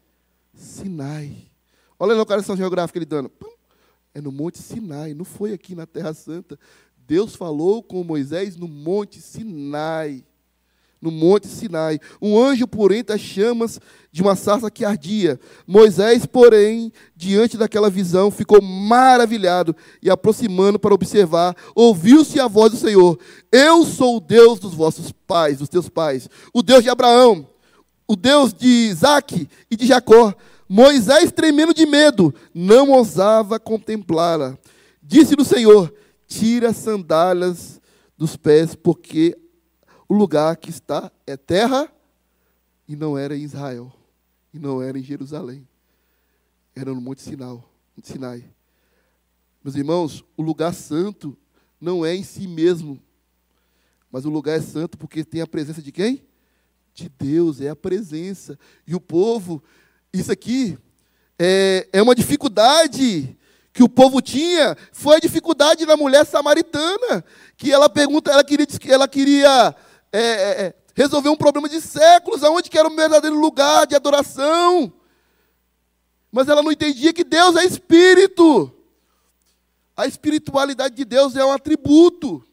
[0.54, 1.50] Sinai.
[1.98, 3.30] Olha a localização geográfica ele dando.
[4.14, 6.58] É no Monte Sinai, não foi aqui na Terra Santa.
[7.06, 10.24] Deus falou com Moisés no Monte Sinai
[11.00, 11.98] no monte Sinai.
[12.20, 13.80] Um anjo por entre as chamas
[14.12, 15.40] de uma sarça que ardia.
[15.66, 22.78] Moisés, porém, diante daquela visão, ficou maravilhado e aproximando para observar, ouviu-se a voz do
[22.78, 23.18] Senhor:
[23.50, 27.48] Eu sou o Deus dos vossos pais, dos teus pais, o Deus de Abraão,
[28.06, 30.34] o Deus de Isaac e de Jacó.
[30.72, 34.56] Moisés, tremendo de medo, não ousava contemplá-la.
[35.02, 35.92] Disse-lhe o Senhor:
[36.28, 37.80] Tira as sandálias
[38.16, 39.37] dos pés, porque
[40.09, 41.92] o lugar que está é terra
[42.87, 43.92] e não era em Israel,
[44.54, 45.66] e não era em Jerusalém.
[46.72, 47.59] Era no Monte Sinai.
[48.04, 48.44] Sinai.
[49.64, 51.37] Meus irmãos, o lugar santo
[51.80, 53.02] não é em si mesmo,
[54.09, 56.24] mas o lugar é santo porque tem a presença de quem?
[56.94, 58.56] De Deus, é a presença.
[58.87, 59.61] E o povo,
[60.12, 60.78] isso aqui
[61.38, 63.36] é, é uma dificuldade
[63.72, 67.24] que o povo tinha, foi a dificuldade da mulher samaritana,
[67.56, 69.74] que ela pergunta, ela queria, ela queria
[70.12, 73.94] é, é, é, resolver um problema de séculos, aonde que era o verdadeiro lugar de
[73.94, 74.92] adoração.
[76.32, 78.72] Mas ela não entendia que Deus é espírito.
[79.96, 82.44] A espiritualidade de Deus é um atributo.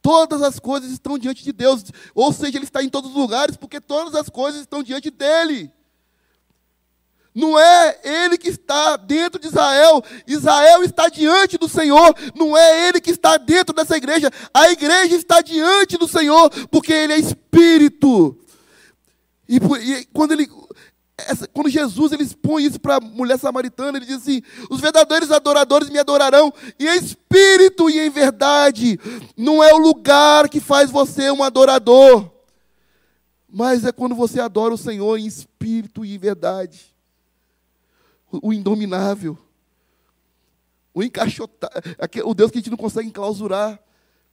[0.00, 1.84] Todas as coisas estão diante de Deus,
[2.14, 5.72] ou seja, Ele está em todos os lugares, porque todas as coisas estão diante dEle.
[7.34, 10.04] Não é ele que está dentro de Israel.
[10.26, 12.14] Israel está diante do Senhor.
[12.34, 14.30] Não é ele que está dentro dessa igreja.
[14.52, 18.38] A igreja está diante do Senhor, porque ele é espírito.
[19.48, 20.48] E, e quando ele.
[21.16, 25.30] Essa, quando Jesus ele expõe isso para a mulher samaritana, ele diz assim: os verdadeiros
[25.30, 29.00] adoradores me adorarão em espírito e em verdade.
[29.36, 32.30] Não é o lugar que faz você um adorador,
[33.48, 36.91] mas é quando você adora o Senhor em espírito e em verdade
[38.40, 39.36] o indominável,
[40.94, 41.72] o encaixotado,
[42.24, 43.80] o Deus que a gente não consegue enclausurar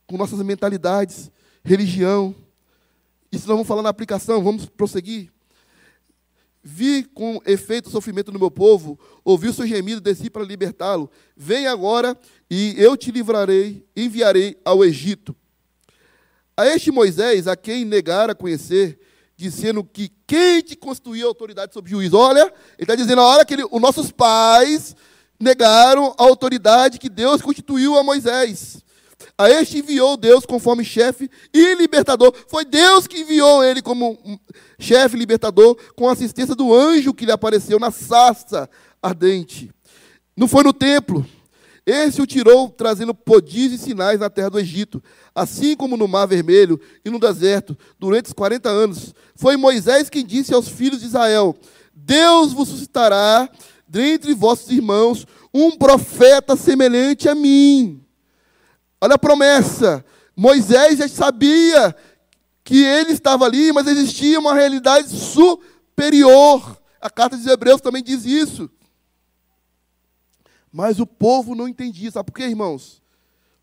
[0.07, 1.31] com nossas mentalidades,
[1.63, 2.33] religião.
[3.31, 5.31] Isso nós vamos falar na aplicação, vamos prosseguir.
[6.61, 11.09] Vi com efeito o sofrimento do meu povo, ouvi o seu gemido, desci para libertá-lo.
[11.35, 12.17] Vem agora
[12.49, 15.35] e eu te livrarei, enviarei ao Egito.
[16.57, 18.99] A este Moisés, a quem negara conhecer,
[19.39, 22.13] dizendo que quem te constituiu autoridade sobre o juiz?
[22.13, 24.93] Olha, ele está dizendo, olha que ele, os nossos pais
[25.39, 28.83] negaram a autoridade que Deus constituiu a Moisés.
[29.37, 32.35] A este enviou Deus conforme chefe e libertador.
[32.49, 34.19] Foi Deus que enviou ele como
[34.77, 38.69] chefe libertador, com a assistência do anjo que lhe apareceu na sarça
[39.01, 39.71] ardente.
[40.35, 41.25] Não foi no templo.
[41.89, 46.27] Esse o tirou trazendo prodígios e sinais na terra do Egito, assim como no Mar
[46.27, 49.15] Vermelho e no deserto, durante os 40 anos.
[49.35, 51.57] Foi Moisés quem disse aos filhos de Israel:
[51.91, 53.49] Deus vos suscitará
[53.87, 58.03] dentre vossos irmãos um profeta semelhante a mim.
[59.01, 60.05] Olha a promessa.
[60.35, 61.95] Moisés já sabia
[62.63, 66.77] que ele estava ali, mas existia uma realidade superior.
[67.01, 68.69] A carta dos Hebreus também diz isso.
[70.71, 72.11] Mas o povo não entendia.
[72.11, 73.01] Sabe por quê, irmãos?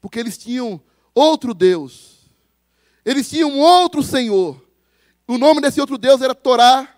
[0.01, 0.81] Porque eles tinham
[1.15, 2.31] outro Deus.
[3.05, 4.61] Eles tinham outro Senhor.
[5.27, 6.93] O nome desse outro Deus era Torá.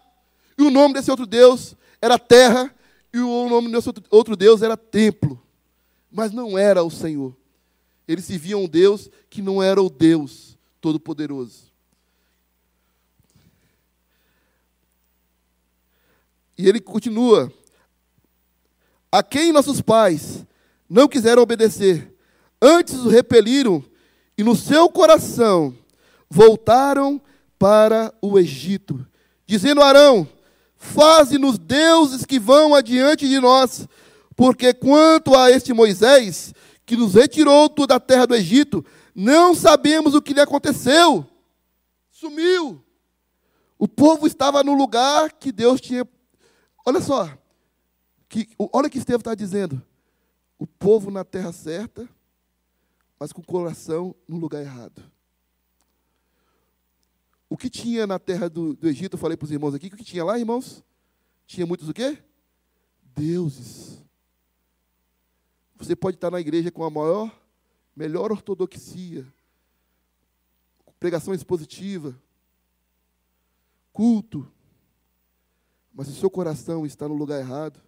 [0.56, 2.74] E o nome desse outro Deus era terra.
[3.12, 5.40] E o nome desse outro Deus era templo.
[6.10, 7.36] Mas não era o Senhor.
[8.06, 11.68] Eles se viam um Deus que não era o Deus Todo-Poderoso.
[16.56, 17.52] E ele continua:
[19.10, 20.44] a quem nossos pais
[20.88, 22.14] não quiseram obedecer,
[22.60, 23.84] antes o repeliram
[24.36, 25.74] e no seu coração
[26.30, 27.20] voltaram
[27.58, 29.04] para o Egito,
[29.46, 30.28] dizendo a Arão:
[30.76, 33.88] Faze-nos deuses que vão adiante de nós,
[34.36, 36.54] porque quanto a este Moisés,
[36.86, 38.84] que nos retirou da terra do Egito,
[39.14, 41.26] não sabemos o que lhe aconteceu.
[42.10, 42.82] Sumiu.
[43.78, 46.06] O povo estava no lugar que Deus tinha.
[46.86, 47.30] Olha só,
[48.28, 49.82] que, olha o que Estevão está dizendo.
[50.58, 52.08] O povo na terra certa,
[53.18, 55.02] mas com o coração no lugar errado.
[57.48, 59.96] O que tinha na terra do, do Egito, eu falei para os irmãos aqui, o
[59.96, 60.84] que tinha lá, irmãos?
[61.46, 62.22] Tinha muitos o quê?
[63.02, 64.02] Deuses.
[65.76, 67.34] Você pode estar na igreja com a maior,
[67.96, 69.26] melhor ortodoxia,
[71.00, 72.20] pregação expositiva,
[73.92, 74.50] culto,
[75.94, 77.80] mas se o seu coração está no lugar errado,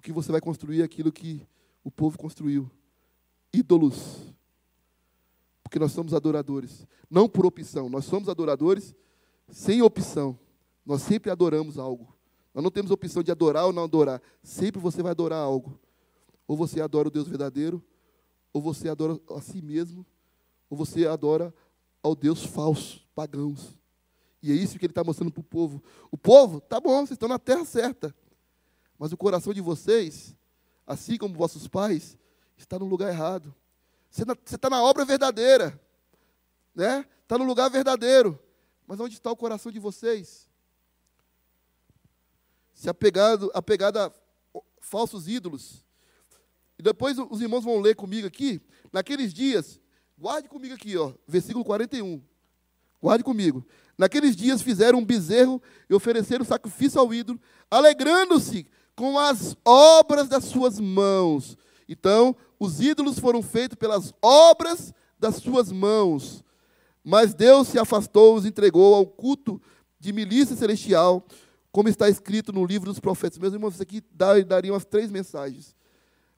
[0.00, 1.46] o que você vai construir é aquilo que
[1.84, 2.70] o povo construiu
[3.52, 4.32] ídolos.
[5.62, 8.94] Porque nós somos adoradores, não por opção, nós somos adoradores
[9.50, 10.38] sem opção.
[10.86, 12.16] Nós sempre adoramos algo.
[12.54, 14.22] Nós não temos opção de adorar ou não adorar.
[14.42, 15.78] Sempre você vai adorar algo.
[16.48, 17.84] Ou você adora o Deus verdadeiro,
[18.54, 20.06] ou você adora a si mesmo,
[20.70, 21.54] ou você adora
[22.02, 23.78] ao Deus falso, pagãos.
[24.42, 25.82] E é isso que ele está mostrando para o povo.
[26.10, 28.14] O povo, tá bom, vocês estão na terra certa.
[29.00, 30.36] Mas o coração de vocês,
[30.86, 32.18] assim como vossos pais,
[32.58, 33.54] está no lugar errado.
[34.10, 35.80] Você está na obra verdadeira.
[36.74, 37.06] Né?
[37.22, 38.38] Está no lugar verdadeiro.
[38.86, 40.46] Mas onde está o coração de vocês?
[42.74, 44.12] Se apegado, apegado a
[44.82, 45.82] falsos ídolos.
[46.78, 48.60] E depois os irmãos vão ler comigo aqui.
[48.92, 49.80] Naqueles dias,
[50.18, 52.22] guarde comigo aqui, ó, versículo 41.
[53.00, 53.66] Guarde comigo.
[53.96, 57.40] Naqueles dias fizeram um bezerro e ofereceram sacrifício ao ídolo,
[57.70, 58.66] alegrando-se
[59.00, 61.56] com as obras das suas mãos.
[61.88, 66.44] Então, os ídolos foram feitos pelas obras das suas mãos.
[67.02, 69.58] Mas Deus se afastou, os entregou ao culto
[69.98, 71.26] de milícia celestial,
[71.72, 73.38] como está escrito no livro dos profetas.
[73.38, 75.74] Meus irmãos, isso aqui daria umas três mensagens.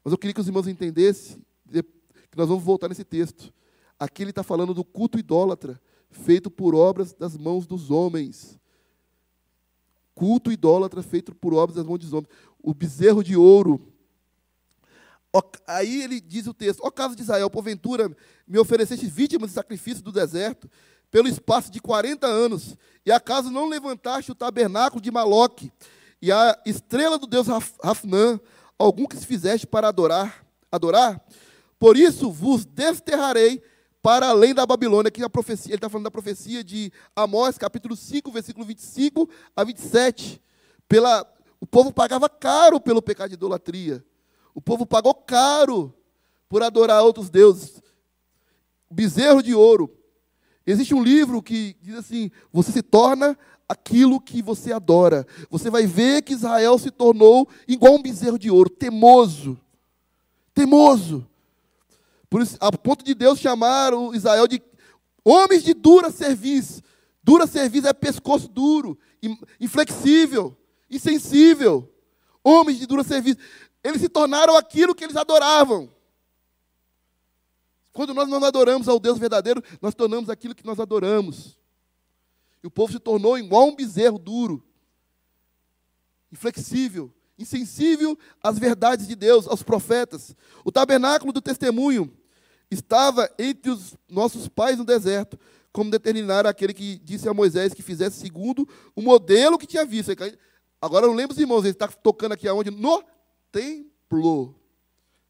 [0.04, 3.52] Mas eu queria que os irmãos entendessem que nós vamos voltar nesse texto.
[3.98, 5.80] Aqui ele está falando do culto idólatra,
[6.12, 8.56] feito por obras das mãos dos homens.
[10.14, 12.28] Culto idólatra feito por obras das mãos dos homens
[12.62, 13.92] o bezerro de ouro.
[15.66, 18.14] Aí ele diz o texto: Ó caso de Israel, porventura
[18.46, 20.70] me ofereceste vítimas de sacrifício do deserto,
[21.10, 25.72] pelo espaço de 40 anos, e acaso não levantaste o tabernáculo de Maloque,
[26.20, 27.46] e a estrela do Deus
[27.82, 28.38] Rafnã,
[28.78, 31.20] algum que se fizeste para adorar, adorar?
[31.78, 33.62] Por isso vos desterrarei
[34.02, 37.94] para além da Babilônia, que a profecia, ele está falando da profecia de Amós, capítulo
[37.94, 40.42] 5, versículo 25 a 27.
[40.88, 41.24] Pela,
[41.60, 44.04] o povo pagava caro pelo pecado de idolatria.
[44.52, 45.94] O povo pagou caro
[46.48, 47.80] por adorar outros deuses.
[48.90, 49.88] Bezerro de ouro.
[50.66, 53.38] Existe um livro que diz assim: você se torna
[53.68, 55.24] aquilo que você adora.
[55.48, 59.58] Você vai ver que Israel se tornou igual um bezerro de ouro, temoso.
[60.52, 61.26] Temoso.
[62.32, 64.62] Por isso, a ponto de Deus chamar o Israel de
[65.22, 66.80] homens de dura serviço.
[67.22, 68.98] Dura serviço é pescoço duro,
[69.60, 70.56] inflexível
[70.88, 71.94] insensível,
[72.42, 73.38] homens de dura serviço.
[73.84, 75.92] Eles se tornaram aquilo que eles adoravam.
[77.92, 81.58] Quando nós não adoramos ao Deus verdadeiro, nós tornamos aquilo que nós adoramos.
[82.62, 84.64] E o povo se tornou igual um bezerro duro,
[86.32, 90.34] inflexível, insensível às verdades de Deus, aos profetas.
[90.64, 92.10] O tabernáculo do testemunho
[92.74, 95.38] estava entre os nossos pais no deserto,
[95.72, 100.12] como determinar aquele que disse a Moisés que fizesse segundo o modelo que tinha visto.
[100.80, 102.70] Agora não lembro os irmãos, ele está tocando aqui aonde?
[102.70, 103.02] No
[103.50, 104.54] templo.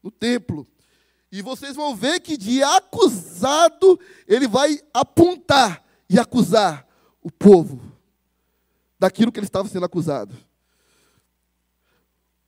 [0.01, 0.67] no templo.
[1.31, 6.87] E vocês vão ver que de acusado ele vai apontar e acusar
[7.23, 7.81] o povo
[8.99, 10.35] daquilo que ele estava sendo acusado.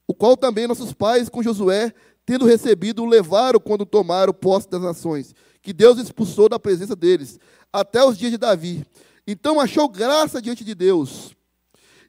[0.08, 1.94] O qual também nossos pais com Josué,
[2.26, 7.40] tendo recebido, o levaram quando tomaram posse das nações, que Deus expulsou da presença deles,
[7.72, 8.86] até os dias de Davi.
[9.28, 11.36] Então achou graça diante de Deus.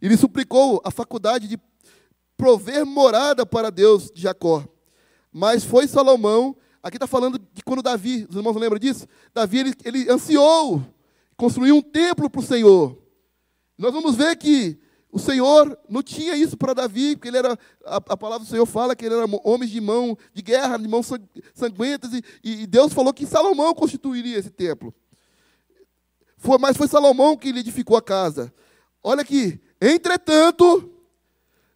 [0.00, 1.58] E lhe suplicou a faculdade de
[2.36, 4.64] prover morada para Deus de Jacó.
[5.32, 9.06] Mas foi Salomão, aqui está falando de quando Davi, os irmãos lembram disso?
[9.34, 10.82] Davi, ele, ele ansiou
[11.36, 12.96] construir um templo para o Senhor.
[13.76, 14.78] Nós vamos ver que
[15.10, 18.66] o Senhor não tinha isso para Davi, porque ele era, a, a, palavra do Senhor
[18.66, 21.10] fala que ele era homem de mão de guerra, de mãos
[21.54, 24.92] sanguentas, e, e Deus falou que Salomão constituiria esse templo.
[26.36, 28.52] Foi, mas foi Salomão que lhe edificou a casa.
[29.02, 30.92] Olha aqui, entretanto,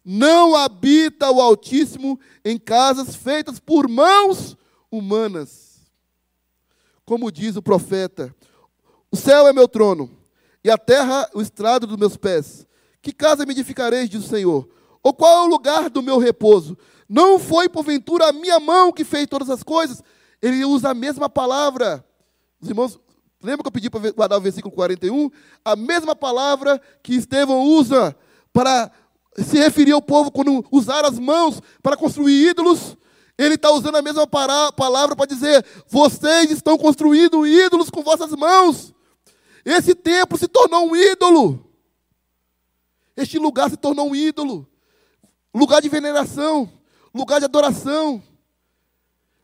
[0.03, 4.57] não habita o Altíssimo em casas feitas por mãos
[4.91, 5.81] humanas.
[7.05, 8.35] Como diz o profeta:
[9.11, 10.11] O céu é meu trono,
[10.63, 12.67] e a terra o estrado dos meus pés.
[13.01, 14.67] Que casa me edificareis, diz o Senhor?
[15.01, 16.77] Ou qual é o lugar do meu repouso?
[17.09, 20.03] Não foi porventura a minha mão que fez todas as coisas?
[20.41, 22.05] Ele usa a mesma palavra.
[22.61, 22.99] Os irmãos,
[23.43, 25.29] lembra que eu pedi para guardar o versículo 41?
[25.65, 28.15] A mesma palavra que Estevão usa
[28.53, 28.91] para
[29.37, 32.97] se referir ao povo quando usar as mãos para construir ídolos.
[33.37, 38.93] Ele está usando a mesma palavra para dizer: vocês estão construindo ídolos com vossas mãos.
[39.65, 41.70] Esse templo se tornou um ídolo.
[43.15, 44.67] Este lugar se tornou um ídolo,
[45.53, 46.71] lugar de veneração,
[47.13, 48.21] lugar de adoração.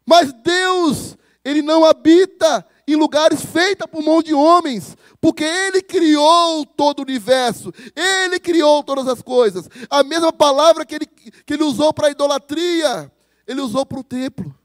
[0.05, 6.65] Mas Deus, Ele não habita em lugares feitos por mão de homens, porque Ele criou
[6.65, 9.70] todo o universo, Ele criou todas as coisas.
[9.89, 13.11] A mesma palavra que Ele, que ele usou para a idolatria,
[13.45, 14.57] Ele usou para o templo.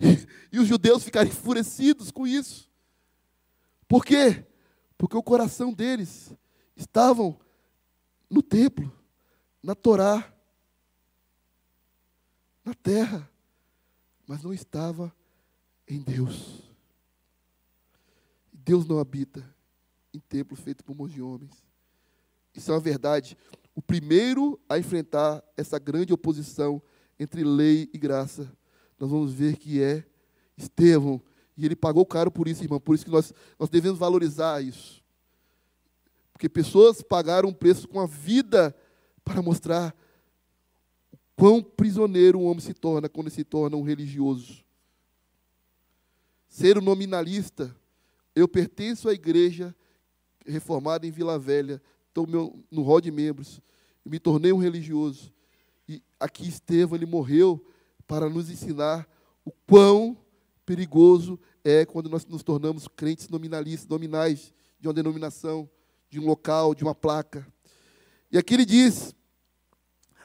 [0.00, 0.26] E,
[0.56, 2.68] e os judeus ficaram enfurecidos com isso.
[3.86, 4.44] Por quê?
[4.98, 6.32] Porque o coração deles
[6.76, 7.38] estavam
[8.34, 8.92] no templo,
[9.62, 10.34] na Torá,
[12.64, 13.30] na terra,
[14.26, 15.14] mas não estava
[15.86, 16.62] em Deus.
[18.52, 19.48] Deus não habita
[20.12, 21.62] em templo feito por mãos de homens.
[22.54, 23.36] Isso é uma verdade.
[23.74, 26.82] O primeiro a enfrentar essa grande oposição
[27.18, 28.50] entre lei e graça,
[28.98, 30.04] nós vamos ver que é
[30.56, 31.22] Estevão.
[31.56, 32.80] E ele pagou caro por isso, irmão.
[32.80, 35.03] Por isso que nós, nós devemos valorizar isso.
[36.34, 38.76] Porque pessoas pagaram um preço com a vida
[39.24, 39.96] para mostrar
[41.12, 44.62] o quão prisioneiro um homem se torna quando se torna um religioso.
[46.48, 47.74] Ser um nominalista.
[48.34, 49.74] Eu pertenço à igreja
[50.44, 53.62] reformada em Vila Velha, estou no rol de membros,
[54.04, 55.32] me tornei um religioso.
[55.88, 57.64] E aqui Estevão, ele morreu
[58.06, 59.08] para nos ensinar
[59.44, 60.18] o quão
[60.66, 65.70] perigoso é quando nós nos tornamos crentes nominalistas, nominais de uma denominação
[66.14, 67.44] de um local, de uma placa.
[68.30, 69.12] E aqui ele diz,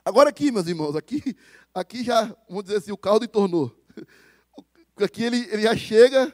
[0.06, 1.36] agora aqui, meus irmãos, aqui,
[1.74, 3.76] aqui já, vamos dizer assim, o caldo entornou.
[4.98, 6.32] Aqui ele, ele já chega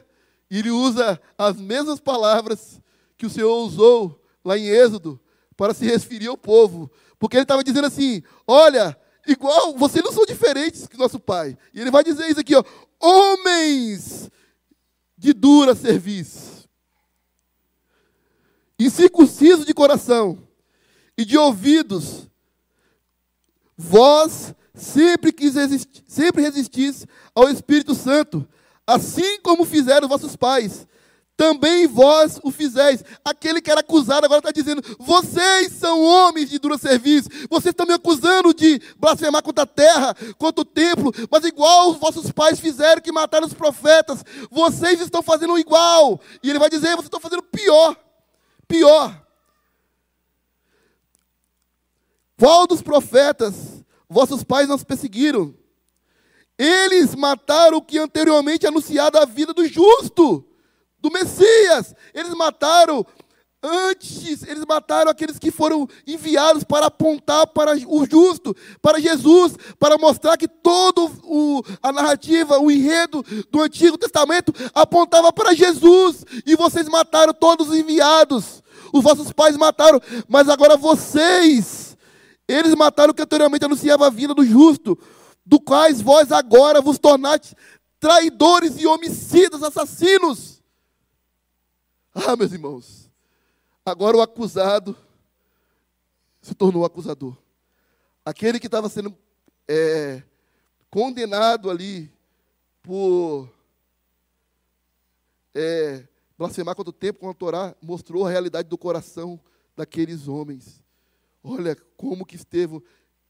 [0.50, 2.82] e ele usa as mesmas palavras
[3.16, 5.18] que o Senhor usou lá em Êxodo
[5.56, 6.90] para se referir ao povo.
[7.18, 8.94] Porque ele estava dizendo assim: olha,
[9.26, 11.56] igual, vocês não são diferentes que nosso pai.
[11.72, 12.62] E ele vai dizer isso aqui, ó,
[13.00, 14.28] homens
[15.16, 16.56] de dura serviço
[18.96, 20.38] incircunciso de coração
[21.16, 22.28] e de ouvidos,
[23.76, 28.46] vós sempre, quis resistir, sempre resistis ao Espírito Santo,
[28.86, 30.86] assim como fizeram vossos pais.
[31.36, 33.04] Também vós o fizeis.
[33.22, 37.28] Aquele que era acusado agora está dizendo: vocês são homens de duro serviço.
[37.50, 41.12] Vocês estão me acusando de blasfemar contra a terra, contra o templo.
[41.30, 46.18] Mas igual os vossos pais fizeram que mataram os profetas, vocês estão fazendo igual.
[46.42, 47.94] E ele vai dizer: vocês estão fazendo pior.
[48.68, 49.26] Pior.
[52.38, 55.54] Qual dos profetas vossos pais nos perseguiram?
[56.58, 60.44] Eles mataram o que anteriormente anunciado a vida do justo,
[60.98, 61.94] do Messias.
[62.14, 63.06] Eles mataram
[63.62, 69.98] antes, eles mataram aqueles que foram enviados para apontar para o justo, para Jesus, para
[69.98, 71.02] mostrar que toda
[71.82, 77.76] a narrativa, o enredo do Antigo Testamento apontava para Jesus, e vocês mataram todos os
[77.76, 78.62] enviados.
[78.92, 81.96] Os vossos pais mataram, mas agora vocês,
[82.46, 84.96] eles mataram o que anteriormente anunciava a vinda do justo,
[85.44, 87.54] do quais vós agora vos tornaste
[87.98, 90.62] traidores e homicidas, assassinos.
[92.14, 93.05] Ah, meus irmãos,
[93.86, 94.96] Agora o acusado
[96.42, 97.36] se tornou acusador.
[98.24, 99.16] Aquele que estava sendo
[99.68, 100.24] é,
[100.90, 102.12] condenado ali
[102.82, 103.48] por
[105.54, 106.04] é,
[106.36, 109.38] blasfemar contra o tempo, contra a Torá, mostrou a realidade do coração
[109.76, 110.82] daqueles homens.
[111.40, 112.82] Olha como que Estevão,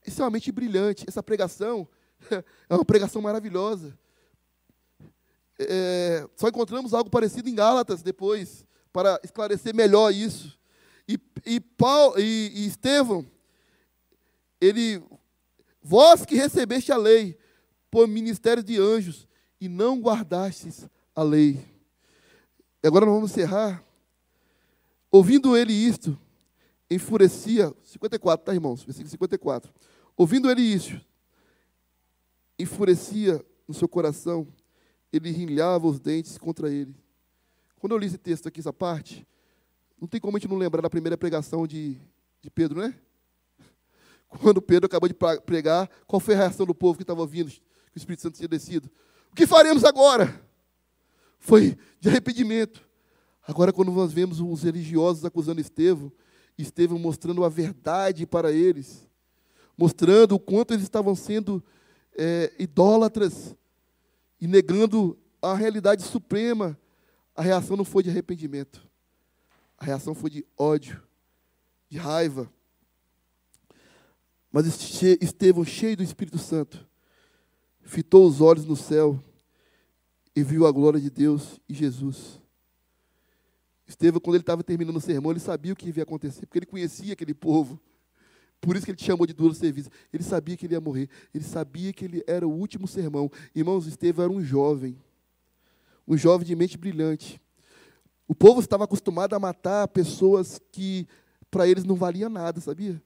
[0.06, 1.04] extremamente brilhante.
[1.06, 1.86] Essa pregação
[2.66, 3.94] é uma pregação maravilhosa.
[5.58, 8.64] É, só encontramos algo parecido em Gálatas depois,
[8.96, 10.58] para esclarecer melhor isso.
[11.06, 13.26] E, e, Paulo, e, e Estevão,
[14.58, 15.02] ele,
[15.82, 17.36] vós que recebeste a lei
[17.90, 19.28] por ministério de anjos
[19.60, 21.62] e não guardastes a lei.
[22.82, 23.84] Agora nós vamos encerrar.
[25.10, 26.18] Ouvindo ele isto,
[26.90, 28.82] enfurecia, 54, tá, irmãos?
[28.82, 29.70] Versículo 54.
[30.16, 30.98] Ouvindo ele isso,
[32.58, 34.48] enfurecia no seu coração,
[35.12, 36.96] ele rilhava os dentes contra ele.
[37.86, 39.24] Quando eu li esse texto aqui, essa parte,
[40.00, 41.96] não tem como a gente não lembrar da primeira pregação de,
[42.42, 42.92] de Pedro, né?
[44.28, 45.14] Quando Pedro acabou de
[45.46, 47.60] pregar, qual foi a reação do povo que estava ouvindo, que
[47.94, 48.90] o Espírito Santo tinha descido?
[49.30, 50.44] O que faremos agora?
[51.38, 52.84] Foi de arrependimento.
[53.46, 56.10] Agora, quando nós vemos os religiosos acusando Estevão,
[56.58, 59.08] Estevão mostrando a verdade para eles,
[59.78, 61.62] mostrando o quanto eles estavam sendo
[62.18, 63.54] é, idólatras
[64.40, 66.76] e negando a realidade suprema,
[67.36, 68.86] a reação não foi de arrependimento,
[69.76, 71.02] a reação foi de ódio,
[71.88, 72.50] de raiva.
[74.50, 74.66] Mas
[75.20, 76.88] Estevão, cheio do Espírito Santo,
[77.82, 79.22] fitou os olhos no céu
[80.34, 82.40] e viu a glória de Deus e Jesus.
[83.86, 86.66] Estevão, quando ele estava terminando o sermão, ele sabia o que ia acontecer, porque ele
[86.66, 87.78] conhecia aquele povo.
[88.60, 89.90] Por isso que ele te chamou de duro serviço.
[90.12, 91.08] Ele sabia que ele ia morrer.
[91.32, 93.30] Ele sabia que ele era o último sermão.
[93.54, 94.98] Irmãos, Estevão era um jovem.
[96.06, 97.40] Um jovem de mente brilhante.
[98.28, 101.06] O povo estava acostumado a matar pessoas que
[101.50, 103.02] para eles não valia nada, sabia?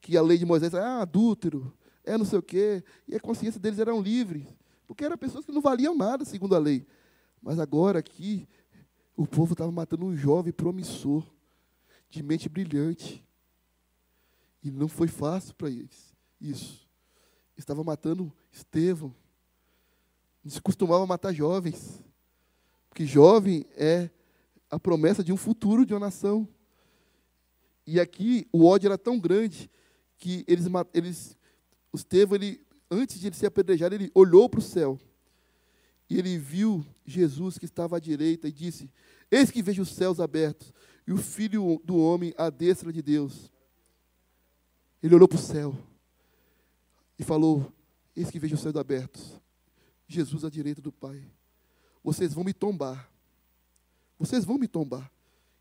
[0.00, 1.72] Que a lei de Moisés era ah, adúltero,
[2.04, 2.82] é não sei o quê.
[3.06, 4.46] E a consciência deles eram livres.
[4.86, 6.86] Porque eram pessoas que não valiam nada, segundo a lei.
[7.42, 8.48] Mas agora aqui,
[9.16, 11.24] o povo estava matando um jovem promissor,
[12.08, 13.24] de mente brilhante.
[14.62, 16.88] E não foi fácil para eles isso.
[17.56, 19.14] Estava matando Estevão.
[20.42, 22.02] Não se costumava matar jovens.
[22.98, 24.10] Porque jovem é
[24.68, 26.48] a promessa de um futuro de uma nação.
[27.86, 29.70] E aqui o ódio era tão grande
[30.16, 31.36] que eles, eles
[31.94, 34.98] Estevão, ele, antes de ele ser apedrejado, ele olhou para o céu.
[36.10, 38.90] E ele viu Jesus que estava à direita e disse:
[39.30, 40.72] Eis que vejo os céus abertos
[41.06, 43.48] e o filho do homem à destra de Deus.
[45.00, 45.72] Ele olhou para o céu
[47.16, 47.72] e falou:
[48.16, 49.40] Eis que vejo os céus abertos.
[50.08, 51.24] Jesus à direita do Pai.
[52.02, 53.10] Vocês vão me tombar.
[54.18, 55.10] Vocês vão me tombar.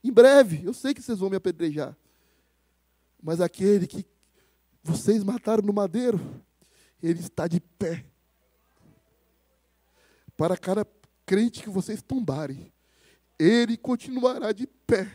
[0.03, 1.95] Em breve, eu sei que vocês vão me apedrejar.
[3.21, 4.05] Mas aquele que
[4.83, 6.19] vocês mataram no madeiro,
[7.01, 8.05] ele está de pé.
[10.35, 10.85] Para cada
[11.25, 12.71] crente que vocês tombarem,
[13.37, 15.11] ele continuará de pé.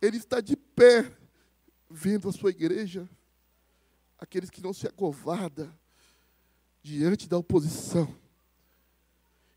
[0.00, 1.12] Ele está de pé
[1.88, 3.08] vendo a sua igreja,
[4.18, 5.72] aqueles que não se acovarda
[6.82, 8.14] diante da oposição,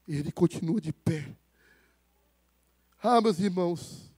[0.08, 1.36] ele continua de pé.
[3.02, 4.10] Ah, meus irmãos,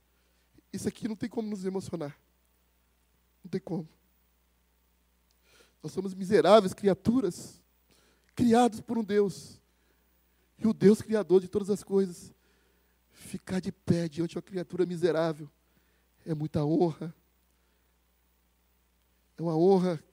[0.72, 2.18] isso aqui não tem como nos emocionar.
[3.44, 3.88] Não tem como.
[5.82, 7.62] Nós somos miseráveis criaturas,
[8.36, 9.60] criados por um Deus.
[10.58, 12.34] E o Deus criador de todas as coisas,
[13.12, 15.50] ficar de pé diante de uma criatura miserável,
[16.26, 17.14] é muita honra,
[19.38, 20.04] é uma honra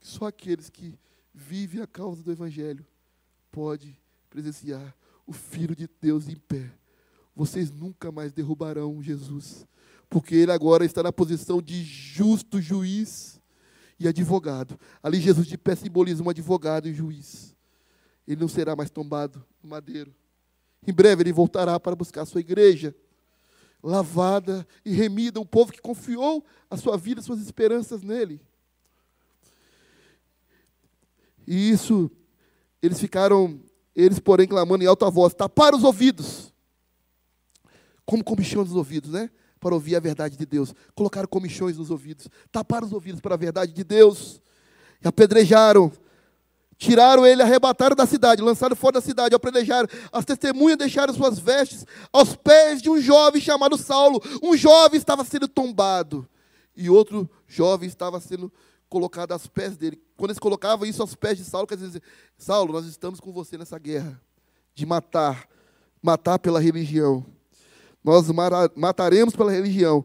[0.00, 0.98] que só aqueles que
[1.32, 2.86] vivem a causa do Evangelho
[3.50, 3.98] pode
[4.28, 4.94] presenciar
[5.26, 6.70] o Filho de Deus em pé.
[7.34, 9.66] Vocês nunca mais derrubarão Jesus,
[10.08, 13.40] porque Ele agora está na posição de justo juiz
[13.98, 14.78] e advogado.
[15.02, 17.54] Ali Jesus de pé simboliza um advogado e juiz.
[18.26, 20.14] Ele não será mais tombado no madeiro.
[20.86, 22.94] Em breve ele voltará para buscar a sua igreja,
[23.82, 28.40] lavada e remida, um povo que confiou a sua vida, suas esperanças nele.
[31.46, 32.10] E isso,
[32.82, 33.60] eles ficaram,
[33.96, 36.52] eles, porém, clamando em alta voz, tapar os ouvidos.
[38.04, 39.30] Como comichões nos ouvidos, né?
[39.58, 40.74] Para ouvir a verdade de Deus.
[40.94, 42.28] Colocaram comichões nos ouvidos.
[42.52, 44.40] Taparam os ouvidos para a verdade de Deus.
[45.02, 45.90] E apedrejaram.
[46.76, 49.88] Tiraram ele, arrebataram da cidade, lançaram fora da cidade, apedrejaram.
[50.12, 54.22] As testemunhas deixaram suas vestes aos pés de um jovem chamado Saulo.
[54.42, 56.28] Um jovem estava sendo tombado.
[56.76, 58.52] E outro jovem estava sendo
[58.90, 59.98] colocado aos pés dele.
[60.16, 62.02] Quando eles colocavam isso aos pés de Saulo, quer dizer,
[62.38, 64.20] Saulo, nós estamos com você nessa guerra
[64.74, 65.48] de matar,
[66.02, 67.24] matar pela religião.
[68.02, 68.26] Nós
[68.74, 70.04] mataremos pela religião.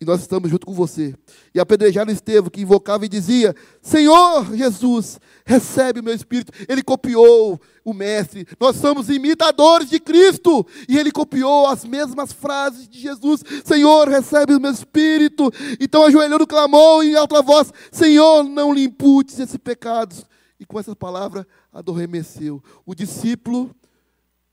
[0.00, 1.14] E nós estamos junto com você.
[1.54, 6.50] E apedrejaram Estevão, que invocava e dizia: Senhor Jesus, recebe o meu espírito.
[6.66, 8.46] Ele copiou o mestre.
[8.58, 10.66] Nós somos imitadores de Cristo.
[10.88, 15.52] E ele copiou as mesmas frases de Jesus: Senhor, recebe o meu espírito.
[15.78, 20.16] Então ajoelhando clamou em alta voz: Senhor, não lhe imputes esse pecado.
[20.58, 22.62] E com essas palavras adormeceu.
[22.86, 23.70] O discípulo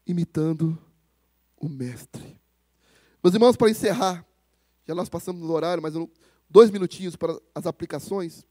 [0.06, 0.78] imitando
[1.58, 2.38] o mestre.
[3.24, 4.27] Meus irmãos, para encerrar.
[4.88, 5.94] Já nós passamos no horário, mas
[6.50, 8.46] dois minutinhos para as aplicações.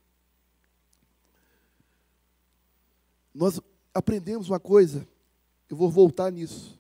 [3.34, 3.59] Nós
[3.95, 5.09] aprendemos uma coisa,
[5.68, 6.78] eu vou voltar nisso.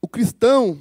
[0.00, 0.80] O cristão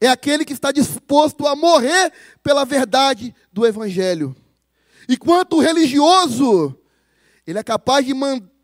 [0.00, 2.12] é aquele que está disposto a morrer
[2.42, 4.34] pela verdade do Evangelho.
[5.08, 6.76] Enquanto o religioso,
[7.46, 8.12] ele é capaz de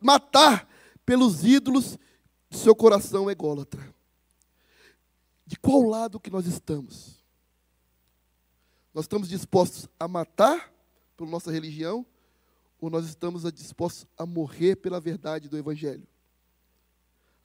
[0.01, 0.69] matar
[1.07, 1.97] pelos ídolos
[2.51, 3.94] de seu coração ególatra
[5.47, 7.23] de qual lado que nós estamos?
[8.93, 10.73] Nós estamos dispostos a matar
[11.17, 12.07] por nossa religião
[12.81, 16.07] ou nós estamos dispostos a morrer pela verdade do Evangelho?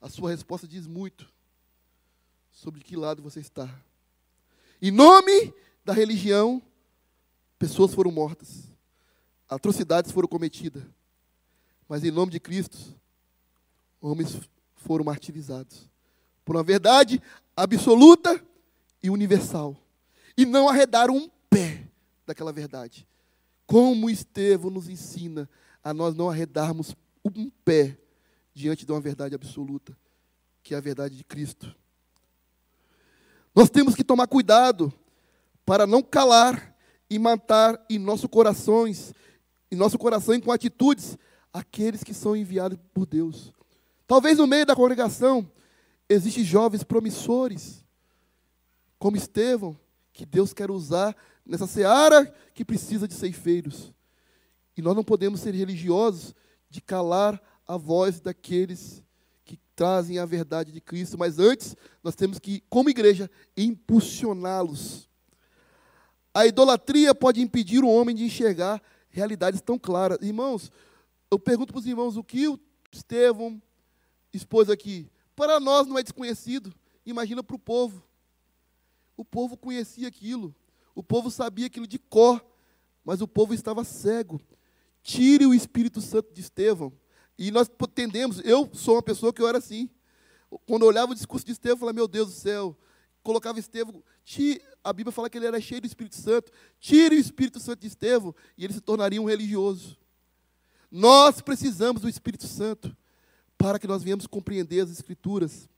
[0.00, 1.30] A sua resposta diz muito
[2.50, 3.82] sobre que lado você está.
[4.80, 5.52] Em nome
[5.84, 6.62] da religião,
[7.58, 8.72] pessoas foram mortas,
[9.48, 10.82] atrocidades foram cometidas,
[11.86, 12.78] mas em nome de Cristo,
[14.00, 14.40] homens
[14.76, 15.89] foram martirizados
[16.50, 17.22] por uma verdade
[17.56, 18.44] absoluta
[19.00, 19.76] e universal.
[20.36, 21.86] E não arredar um pé
[22.26, 23.06] daquela verdade.
[23.68, 25.48] Como Estevão nos ensina
[25.80, 27.96] a nós não arredarmos um pé
[28.52, 29.96] diante de uma verdade absoluta,
[30.60, 31.72] que é a verdade de Cristo.
[33.54, 34.92] Nós temos que tomar cuidado
[35.64, 36.74] para não calar
[37.08, 39.14] e matar em nossos corações,
[39.70, 41.16] em nosso coração e com atitudes
[41.52, 43.52] aqueles que são enviados por Deus.
[44.04, 45.48] Talvez no meio da congregação
[46.12, 47.86] Existem jovens promissores,
[48.98, 49.78] como Estevão,
[50.12, 53.92] que Deus quer usar nessa seara que precisa de ceifeiros.
[54.76, 56.34] E nós não podemos ser religiosos
[56.68, 59.04] de calar a voz daqueles
[59.44, 65.08] que trazem a verdade de Cristo, mas antes nós temos que, como igreja, impulsioná-los.
[66.34, 70.18] A idolatria pode impedir o homem de enxergar realidades tão claras.
[70.20, 70.72] Irmãos,
[71.30, 72.58] eu pergunto para os irmãos o que o
[72.90, 73.62] Estevão
[74.32, 75.08] expôs aqui.
[75.40, 76.70] Para nós não é desconhecido,
[77.06, 78.06] imagina para o povo.
[79.16, 80.54] O povo conhecia aquilo,
[80.94, 82.44] o povo sabia aquilo de cor,
[83.02, 84.38] mas o povo estava cego.
[85.02, 86.92] Tire o Espírito Santo de Estevão.
[87.38, 89.88] E nós tendemos, eu sou uma pessoa que eu era assim.
[90.66, 92.76] Quando eu olhava o discurso de Estevão, eu falava, meu Deus do céu,
[93.22, 94.04] colocava Estevão,
[94.84, 97.86] a Bíblia fala que ele era cheio do Espírito Santo, tire o Espírito Santo de
[97.86, 99.96] Estevão e ele se tornaria um religioso.
[100.90, 102.94] Nós precisamos do Espírito Santo
[103.60, 105.68] para que nós venhamos compreender as Escrituras.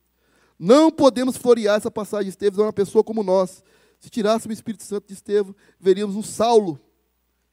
[0.57, 3.65] Não podemos florear essa passagem de Estevão a uma pessoa como nós.
[3.99, 6.79] Se tirássemos o Espírito Santo de Estevão, veríamos um Saulo.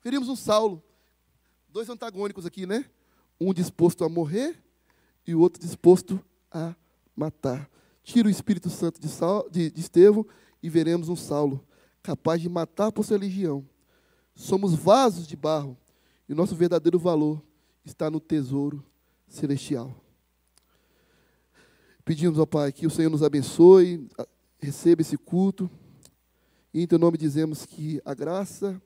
[0.04, 0.84] Veríamos um Saulo.
[1.68, 2.86] Dois antagônicos aqui, né?
[3.42, 4.64] Um disposto a morrer
[5.26, 6.76] e o outro disposto a
[7.16, 7.68] matar.
[8.04, 10.24] Tira o Espírito Santo de, Saulo, de, de Estevão
[10.62, 11.66] e veremos um Saulo,
[12.04, 13.68] capaz de matar por sua religião.
[14.36, 15.76] Somos vasos de barro
[16.28, 17.42] e o nosso verdadeiro valor
[17.84, 18.86] está no tesouro
[19.28, 19.92] celestial.
[22.10, 24.10] Pedimos ao Pai que o Senhor nos abençoe,
[24.58, 25.70] receba esse culto.
[26.74, 28.82] E em teu nome dizemos que a graça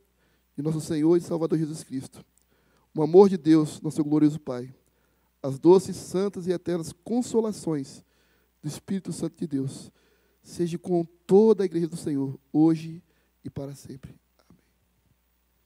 [0.57, 2.21] de nosso Senhor e Salvador Jesus Cristo,
[2.93, 4.75] o amor de Deus, nosso glorioso Pai,
[5.41, 8.03] as doces, santas e eternas consolações
[8.61, 9.89] do Espírito Santo de Deus,
[10.41, 13.01] seja com toda a igreja do Senhor, hoje
[13.41, 14.13] e para sempre.